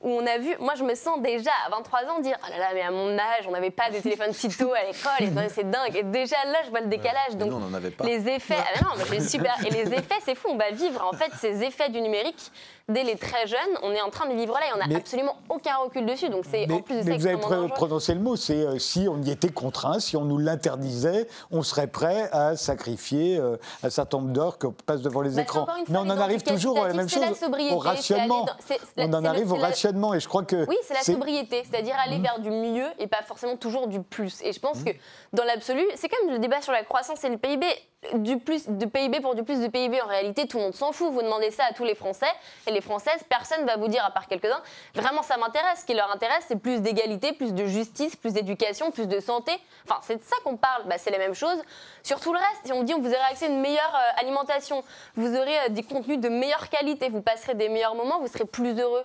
[0.00, 2.58] où on a vu, moi je me sens déjà à 23 ans dire oh là
[2.58, 5.48] là mais à mon âge on n'avait pas de téléphone si tôt à l'école et
[5.48, 7.36] c'est dingue et déjà là je vois le décalage.
[7.36, 8.04] Donc nous, on n'en avait pas.
[8.04, 9.56] les effets ah, mais non mais c'est super.
[9.64, 10.48] Et les effets c'est fou.
[10.50, 12.50] On va vivre en fait ces effets du numérique
[12.88, 15.36] dès les très jeunes on est en train de vivre là et on n'a absolument
[15.48, 17.68] aucun recul dessus donc c'est en Mais, plus de ça mais vous avez dangereux.
[17.68, 21.62] prononcé le mot, c'est euh, si on y était contraint, si on nous l'interdisait, on
[21.62, 25.66] serait prêt à sacrifier euh, un certain nombre d'heures qu'on passe devant les Bah, écrans.
[25.88, 28.44] Mais on en arrive toujours à la même chose, c'est la sobriété, au rationnement.
[28.44, 28.54] dans-
[28.98, 31.62] On en arrive le- au la- rationnement et je crois que Oui, c'est la sobriété,
[31.70, 34.40] c'est-à-dire aller vers du mieux et pas forcément toujours du plus.
[34.42, 34.90] Et je pense que
[35.32, 37.66] dans l'absolu, c'est comme le débat sur la croissance et le PIB.
[38.12, 40.92] Du plus de PIB pour du plus de PIB, en réalité, tout le monde s'en
[40.92, 41.12] fout.
[41.12, 42.26] Vous demandez ça à tous les Français
[42.66, 44.62] et les Françaises, personne va vous dire, à part quelques-uns,
[44.94, 45.80] vraiment ça m'intéresse.
[45.80, 49.52] Ce qui leur intéresse, c'est plus d'égalité, plus de justice, plus d'éducation, plus de santé.
[49.88, 50.84] Enfin, c'est de ça qu'on parle.
[50.86, 51.58] Bah, c'est la même chose
[52.02, 52.66] sur tout le reste.
[52.66, 54.84] Si on dit, vous aurez accès à une meilleure euh, alimentation,
[55.16, 58.44] vous aurez euh, des contenus de meilleure qualité, vous passerez des meilleurs moments, vous serez
[58.44, 59.04] plus heureux.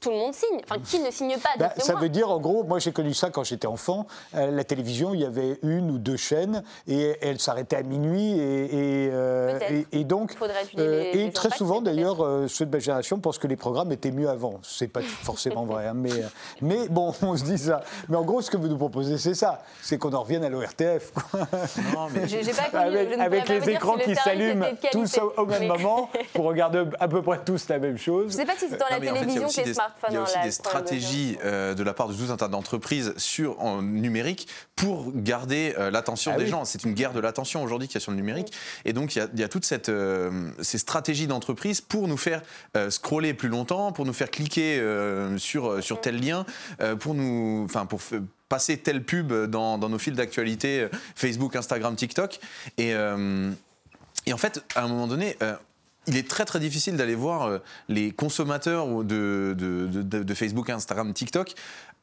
[0.00, 0.58] Tout le monde signe.
[0.64, 3.28] Enfin, qui ne signe pas Bah, ça veut dire, en gros, moi j'ai connu ça
[3.28, 4.06] quand j'étais enfant.
[4.34, 8.32] Euh, la télévision, il y avait une ou deux chaînes et elle s'arrêtait à minuit.
[8.32, 9.58] Et, et, euh,
[9.92, 10.36] et- et donc,
[10.78, 13.46] euh, les- et les très impacts, souvent d'ailleurs, euh, ceux de ma génération pensent que
[13.46, 14.54] les programmes étaient mieux avant.
[14.62, 16.10] C'est pas forcément vrai, hein, mais,
[16.62, 17.82] mais bon, on se dit ça.
[18.08, 20.48] Mais en gros, ce que vous nous proposez, c'est ça c'est qu'on en revienne à
[20.48, 21.12] l'ORTF.
[21.94, 25.18] Non, mais pas avec je ne avec pourrais pas vous les écrans qui s'allument tous
[25.18, 28.32] au, au même Mais- moment pour regarder à peu près tous la même Je chose.
[28.32, 29.89] sais pas si c'est dans la Non, en fait, télévision que les smartphones.
[30.08, 33.14] Il y a aussi des stratégies euh, de la part de tout un tas d'entreprises
[33.16, 36.50] sur en numérique pour garder euh, l'attention Ah des oui.
[36.50, 36.64] gens.
[36.64, 38.52] C'est une guerre de l'attention aujourd'hui qu'il y a sur le numérique.
[38.84, 42.08] Et donc, il y a, il y a toutes cette, euh, ces stratégies d'entreprise pour
[42.08, 42.42] nous faire
[42.76, 46.44] euh, scroller plus longtemps, pour nous faire cliquer euh, sur, sur tel lien,
[46.80, 48.00] euh, pour nous, enfin, pour
[48.48, 52.40] passer telle pub dans, dans nos fils d'actualité Facebook, Instagram, TikTok.
[52.78, 53.50] Et, euh,
[54.26, 55.54] et en fait, à un moment donné, euh,
[56.06, 61.54] il est très très difficile d'aller voir euh, les consommateurs de Facebook, Instagram, TikTok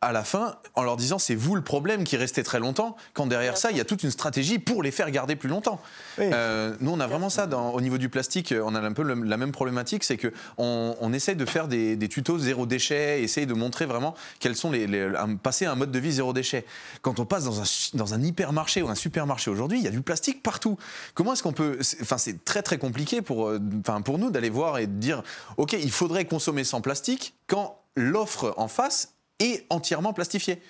[0.01, 3.25] à la fin en leur disant c'est vous le problème qui restez très longtemps, quand
[3.25, 5.81] derrière ça il y a toute une stratégie pour les faire garder plus longtemps.
[6.19, 6.25] Oui.
[6.31, 9.01] Euh, nous on a vraiment ça dans- au niveau du plastique, on a un peu
[9.03, 13.23] le- la même problématique, c'est que on, essaye de faire des, des tutos zéro déchet,
[13.23, 16.11] essaye de montrer vraiment quels sont les, les- un- passer à un mode de vie
[16.11, 16.65] zéro déchet.
[17.01, 17.63] Quand on passe dans un,
[17.95, 20.77] dans un hypermarché ou un supermarché aujourd'hui, il y a du plastique partout.
[21.15, 24.49] Comment est-ce qu'on peut, enfin c'est très très compliqué pour, euh, enfin pour nous d'aller
[24.51, 25.23] voir et de dire
[25.57, 30.61] ok il faudrait consommer sans plastique quand l'offre en face est entièrement plastifiée.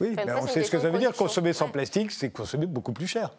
[0.00, 1.12] Oui, ça, on sait ce que ça veut dire.
[1.12, 1.72] Consommer sans Ouais.
[1.72, 3.30] plastique, c'est consommer beaucoup plus cher.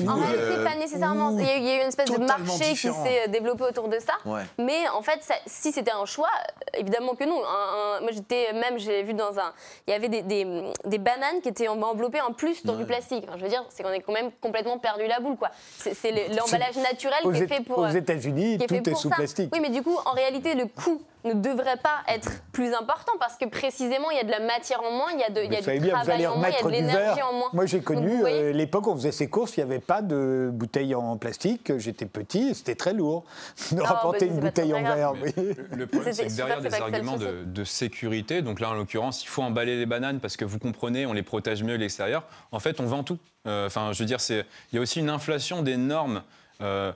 [0.00, 1.30] En Ou, réalité, euh, pas nécessairement.
[1.32, 3.02] ou Il y, a eu- il y a eu une espèce de marché différent.
[3.02, 4.14] qui s'est euh, développé autour de ça.
[4.24, 4.42] Ouais.
[4.58, 6.28] Mais en fait, ça- si c'était un choix,
[6.74, 7.42] euh, évidemment que non.
[7.44, 9.52] Un- un- moi, j'étais même, j'ai vu dans un.
[9.86, 12.84] Il y avait des, des- des bananes qui étaient en- enveloppées en plus dans du
[12.84, 13.24] plastique.
[13.28, 15.50] Enfin, je veux dire, c'est qu'on est quand même complètement perdu la boule, quoi.
[15.78, 17.78] C'est c'est le- l'emballage naturel qui est fait pour.
[17.78, 19.16] aux euh, États-Unis, qui est tout fait est pour sous ça.
[19.16, 19.50] plastique.
[19.52, 23.36] Oui, mais du coup, en réalité, le coût ne devrait pas être plus important parce
[23.36, 25.52] que précisément, il y a de la matière en moins, il y a, de, il
[25.52, 27.32] y Vous a savez du bien, travail en moins, il y a de l'énergie en
[27.32, 27.48] moins.
[27.52, 30.50] Moi, j'ai connu euh, l'époque où on faisait ses courses, il n'y avait pas de
[30.52, 31.76] bouteille en plastique.
[31.78, 33.24] J'étais petit, et c'était très lourd
[33.72, 35.12] de bah, rapporter une bouteille en verre.
[35.20, 35.32] oui.
[35.76, 39.26] Le problème, c'est que derrière des arguments de, de sécurité, donc là en l'occurrence, il
[39.28, 42.24] faut emballer les bananes parce que vous comprenez, on les protège mieux à l'extérieur.
[42.52, 43.18] En fait, on vend tout.
[43.46, 46.22] Euh, Enfin, je veux dire, c'est- il y a aussi une inflation des normes
[46.60, 46.92] euh,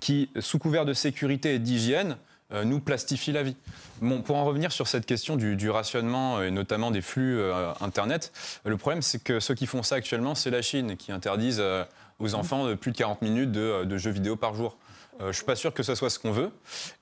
[0.00, 2.14] qui, sous couvert de sécurité et d'hygiène, euh,
[2.64, 3.56] nous plastifient la vie.
[4.02, 8.32] Bon, pour en revenir sur cette question du, rationnement et notamment des flux euh, Internet,
[8.64, 11.84] le problème c'est que ceux qui font ça actuellement, c'est la Chine qui interdisent euh,
[12.18, 14.76] aux enfants plus de 40 minutes de, jeux vidéo par jour.
[15.16, 16.50] Euh, je ne suis pas sûr que ce soit ce qu'on veut.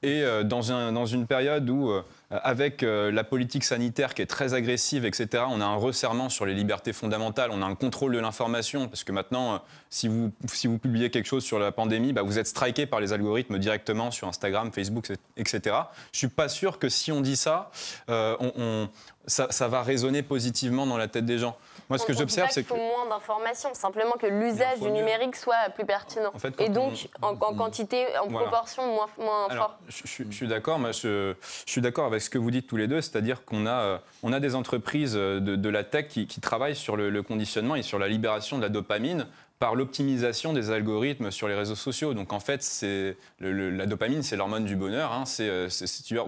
[0.02, 1.90] Et euh, dans, dans une période où,
[2.32, 6.28] euh, avec euh, la politique sanitaire qui est très agressive, etc., on a un resserrement
[6.28, 9.58] sur les libertés fondamentales, on a un contrôle de l'information, parce que maintenant, euh,
[9.92, 13.00] si, vous, si vous publiez quelque chose sur la pandémie, bah, vous êtes striké par
[13.00, 15.60] les algorithmes directement sur Instagram, Facebook, etc.
[15.64, 17.70] Je ne suis pas sûr que si on dit ça,
[18.08, 18.88] euh, on- on-
[19.26, 21.56] ça, ça va résonner positivement dans la tête des gens.
[21.88, 22.80] Moi, ce que j'observe, c'est qu'il que...
[22.80, 26.30] faut moins d'informations, simplement que l'usage du numérique soit plus pertinent.
[26.32, 28.46] En fait, et donc, on- en, quantité, en Voilà.
[28.48, 29.78] proportion moins, moins Alors, fort.
[29.88, 31.34] je, je- je suis d'accord, je,
[31.66, 34.32] je suis d'accord avec ce que vous dites tous les deux, c'est-à-dire qu'on a, on
[34.32, 38.56] a des entreprises de, la tech qui, travaillent sur le, conditionnement et sur la libération
[38.56, 39.26] de la dopamine
[39.60, 42.14] par l'optimisation des algorithmes sur les réseaux sociaux.
[42.14, 45.12] Donc en fait, c'est la dopamine, c'est l'hormone du bonheur.
[45.12, 45.26] Hein.
[45.26, 45.68] C'est,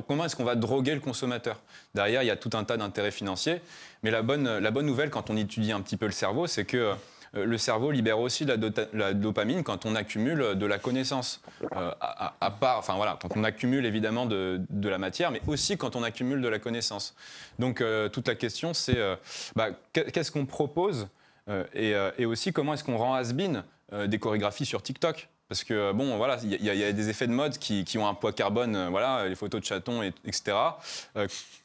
[0.07, 1.59] comment est-ce qu'on va droguer le consommateur?
[1.95, 3.63] Derrière, il y a tout un tas d'intérêts financiers.
[4.03, 6.67] Mais la bonne, la bonne nouvelle, quand on étudie un petit peu le cerveau, c'est
[6.67, 6.95] que
[7.35, 8.57] euh, le cerveau libère aussi la,
[8.93, 11.41] la, dopamine quand on accumule de la connaissance.
[11.75, 15.97] Euh, à, part, enfin voilà, quand on accumule évidemment de, la matière, mais aussi quand
[15.97, 17.15] on accumule de la connaissance.
[17.59, 18.99] Donc euh, toute la question, c'est
[19.57, 21.09] bah, qu'est-ce qu'on propose
[21.75, 23.65] et, aussi comment est-ce qu'on rend has-been
[24.07, 25.29] des chorégraphies sur TikTok?
[25.49, 28.33] Parce que bon, voilà, il y, a des effets de mode qui, ont un poids
[28.33, 30.57] carbone, voilà, les photos de chatons, etc.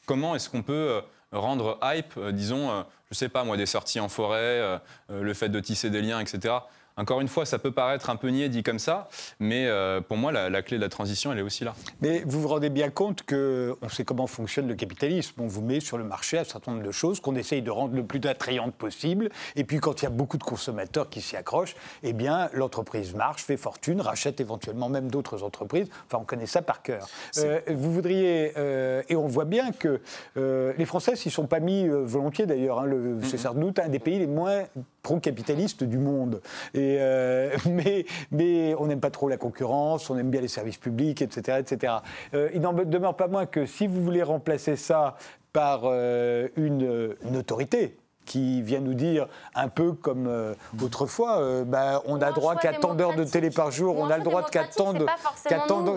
[0.06, 1.02] comment est-ce qu'on peut
[1.32, 4.78] rendre hype, disons, je sais pas moi, des sorties en forêt, euh,
[5.12, 6.56] euh, le fait de tisser des liens, etc.
[6.98, 9.08] Encore une fois, ça peut paraître un peu niais dit comme ça,
[9.40, 11.76] mais euh, pour moi, la, clé de la transition, elle est aussi là.
[12.02, 15.40] Mais vous vous rendez bien compte qu'on sait comment fonctionne le capitalisme.
[15.40, 17.96] On vous met sur le marché un certain nombre de choses qu'on essaye de rendre
[17.96, 19.30] le plus attrayantes possible.
[19.56, 23.14] Et puis, quand il y a beaucoup de consommateurs qui s'y accrochent, eh bien, l'entreprise
[23.14, 25.88] marche, fait fortune, rachète éventuellement même d'autres entreprises.
[26.08, 27.08] Enfin, on connaît ça par cœur.
[27.38, 30.02] Euh, vous voudriez, euh, et on voit bien que
[30.36, 32.80] les Français s'y sont pas mis volontiers d'ailleurs.
[32.80, 32.90] Hein,
[33.24, 34.64] c'est sans doute un des pays les moins
[35.04, 36.42] pro-capitalistes du monde.
[36.74, 37.56] Et euh,
[38.32, 41.60] mais, on n'aime pas trop la concurrence, on aime bien les services publics, etc.
[41.60, 41.94] etc.
[42.34, 45.18] Euh, il n'en demeure pas moins que si vous voulez remplacer ça
[45.54, 47.98] par euh, une autorité,
[48.28, 50.54] qui vient nous dire, un peu comme euh,
[50.84, 54.18] autrefois, euh, bah, on a droit qu'à tant d'heures de télé par jour, on a
[54.18, 55.06] le droit qu'à tant de,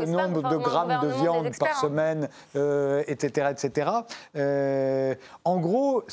[0.07, 2.55] nombre de grammes de viande par semaine, etc.
[2.57, 3.91] Euh, etc.
[5.45, 6.05] en gros,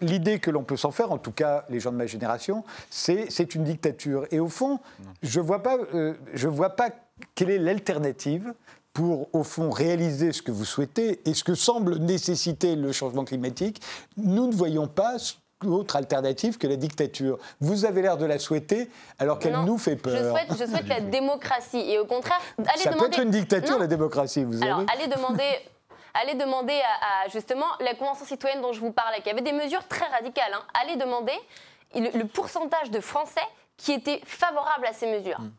[0.00, 3.54] l'idée que l'on peut s'en faire, en tout cas les gens de ma génération, c'est
[3.54, 4.26] une dictature.
[4.30, 4.78] Et au fond,
[5.22, 5.76] je ne vois pas,
[6.32, 6.90] je vois pas
[7.34, 8.54] quelle est l'alternative
[8.94, 13.24] pour, au fond, réaliser ce que vous souhaitez et ce que semble nécessiter le changement
[13.24, 13.82] climatique,
[14.16, 15.16] nous ne voyons pas
[15.66, 17.38] autre alternative que la dictature.
[17.60, 18.88] Vous avez l'air de la souhaiter
[19.18, 20.16] alors qu'elle nous fait peur.
[20.48, 24.44] Je souhaite, la démocratie et au contraire, allez Ça peut être une dictature, la démocratie,
[24.44, 25.42] vous alors, allez demander
[26.14, 29.86] allez demander à, justement la Convention citoyenne dont je vous parlais, qui avait des mesures
[29.88, 30.52] très radicales.
[30.54, 30.62] Hein.
[30.82, 31.32] allez demander
[31.94, 33.40] le, pourcentage de Français
[33.76, 35.40] qui étaient favorables à ces mesures.
[35.40, 35.50] Mm.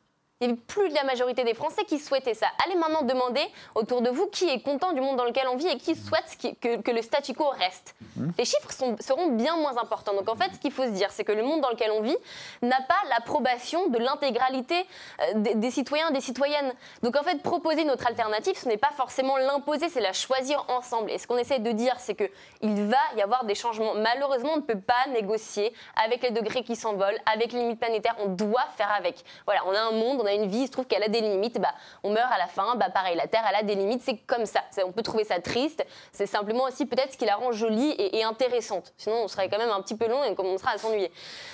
[0.42, 2.48] Il n'y avait plus de la majorité des Français qui souhaitaient ça.
[2.66, 3.40] Allez maintenant demander
[3.74, 6.26] autour de vous qui est content du monde dans lequel on vit et qui souhaite
[6.62, 7.96] que, le statu quo reste.
[8.18, 8.32] Mmh.
[8.38, 8.70] Les chiffres
[9.00, 10.14] seront bien moins importants.
[10.14, 12.02] Donc en fait, ce qu'il faut se dire, c'est que le monde dans lequel on
[12.02, 12.18] vit
[12.62, 14.76] n'a pas l'approbation de l'intégralité
[15.22, 16.74] euh, des, citoyens et des citoyennes.
[17.02, 21.12] Donc en fait, proposer notre alternative, ce n'est pas forcément l'imposer, c'est la choisir ensemble.
[21.12, 23.94] Et ce qu'on essaie de dire, c'est qu'il va y avoir des changements.
[23.94, 28.18] Malheureusement, on ne peut pas négocier avec les degrés qui s'envolent, avec les limites planétaires.
[28.20, 29.24] On doit faire avec.
[29.46, 31.22] Voilà, on a un monde on a une vie, il se trouve qu'elle a des
[31.22, 31.74] limites, bah,
[32.04, 34.62] on meurt à la fin, bah, pareil, la Terre, a des limites, c'est comme ça.
[34.86, 38.24] On peut trouver ça triste, c'est simplement aussi peut-être ce qui la rend jolie et,
[38.24, 38.94] intéressante.
[38.98, 41.12] Sinon, on serait quand même un petit peu long et on commencera à s'ennuyer.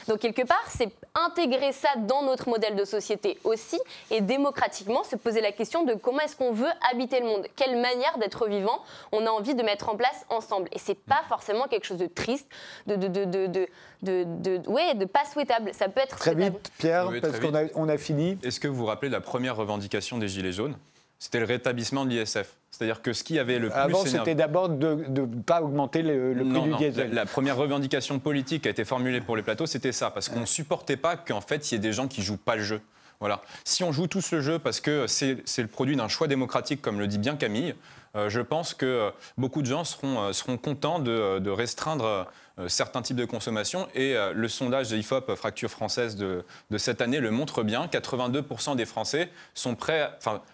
[0.08, 5.18] Donc, quelque part, c'est intégrer ça dans notre modèle de société aussi et démocratiquement se
[5.18, 8.82] poser la question de comment est-ce qu'on veut habiter le monde, quelle manière d'être vivant
[9.12, 10.70] on a envie de mettre en place ensemble?
[10.72, 12.48] Et c'est pas forcément quelque chose de triste,
[12.88, 13.68] de, de, de, de,
[14.02, 15.72] de, de, ouais, de pas souhaitable.
[15.74, 18.38] Ça peut être très vite, Pierre, parce qu'on a, on a fini.
[18.43, 20.76] Est-ce que vous vous rappelez la première revendication des Gilets jaunes?
[21.20, 22.56] C'était le rétablissement de l'ISF.
[22.72, 26.34] C'est-à-dire que ce qui avait le plus Avant, c'était d'abord de ne pas augmenter le,
[26.49, 27.14] prix du diesel.
[27.14, 30.39] La, première revendication politique qui a été formulée pour les plateaux, c'était ça, parce qu'on
[30.39, 32.82] ne supportait pas qu'en fait, il y ait des gens qui jouent pas le jeu.
[33.22, 33.44] Voilà.
[33.64, 37.00] Si on joue tous le jeu parce que c'est le produit d'un choix démocratique, comme
[37.00, 37.76] le dit bien Camille,
[38.16, 42.28] euh, je pense que euh, beaucoup de gens seront, euh, contents de, restreindre
[42.68, 43.88] certains types de consommation.
[43.96, 46.44] Et le sondage de IFOP, Fracture française de,
[46.78, 47.88] cette année, le montre bien.
[47.88, 50.12] 82% des Français sont prêts,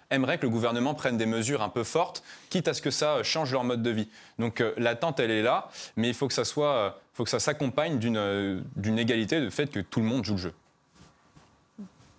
[0.10, 3.24] aimeraient que le gouvernement prenne des mesures un peu fortes, quitte à ce que ça
[3.24, 4.10] change leur mode de vie.
[4.40, 9.00] Donc l'attente, elle est là, mais il faut que ça faut que ça s'accompagne d'une
[9.00, 10.54] égalité de fait que tout le monde joue le jeu.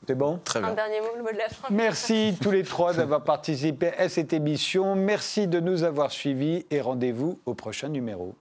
[0.08, 0.70] C'est bon Très bien.
[0.70, 1.68] Un dernier mot, le mot de la fin.
[1.70, 4.94] Merci tous les trois d'avoir participé à cette émission.
[4.94, 8.34] Merci de nous avoir suivis et rendez-vous au prochain numéro.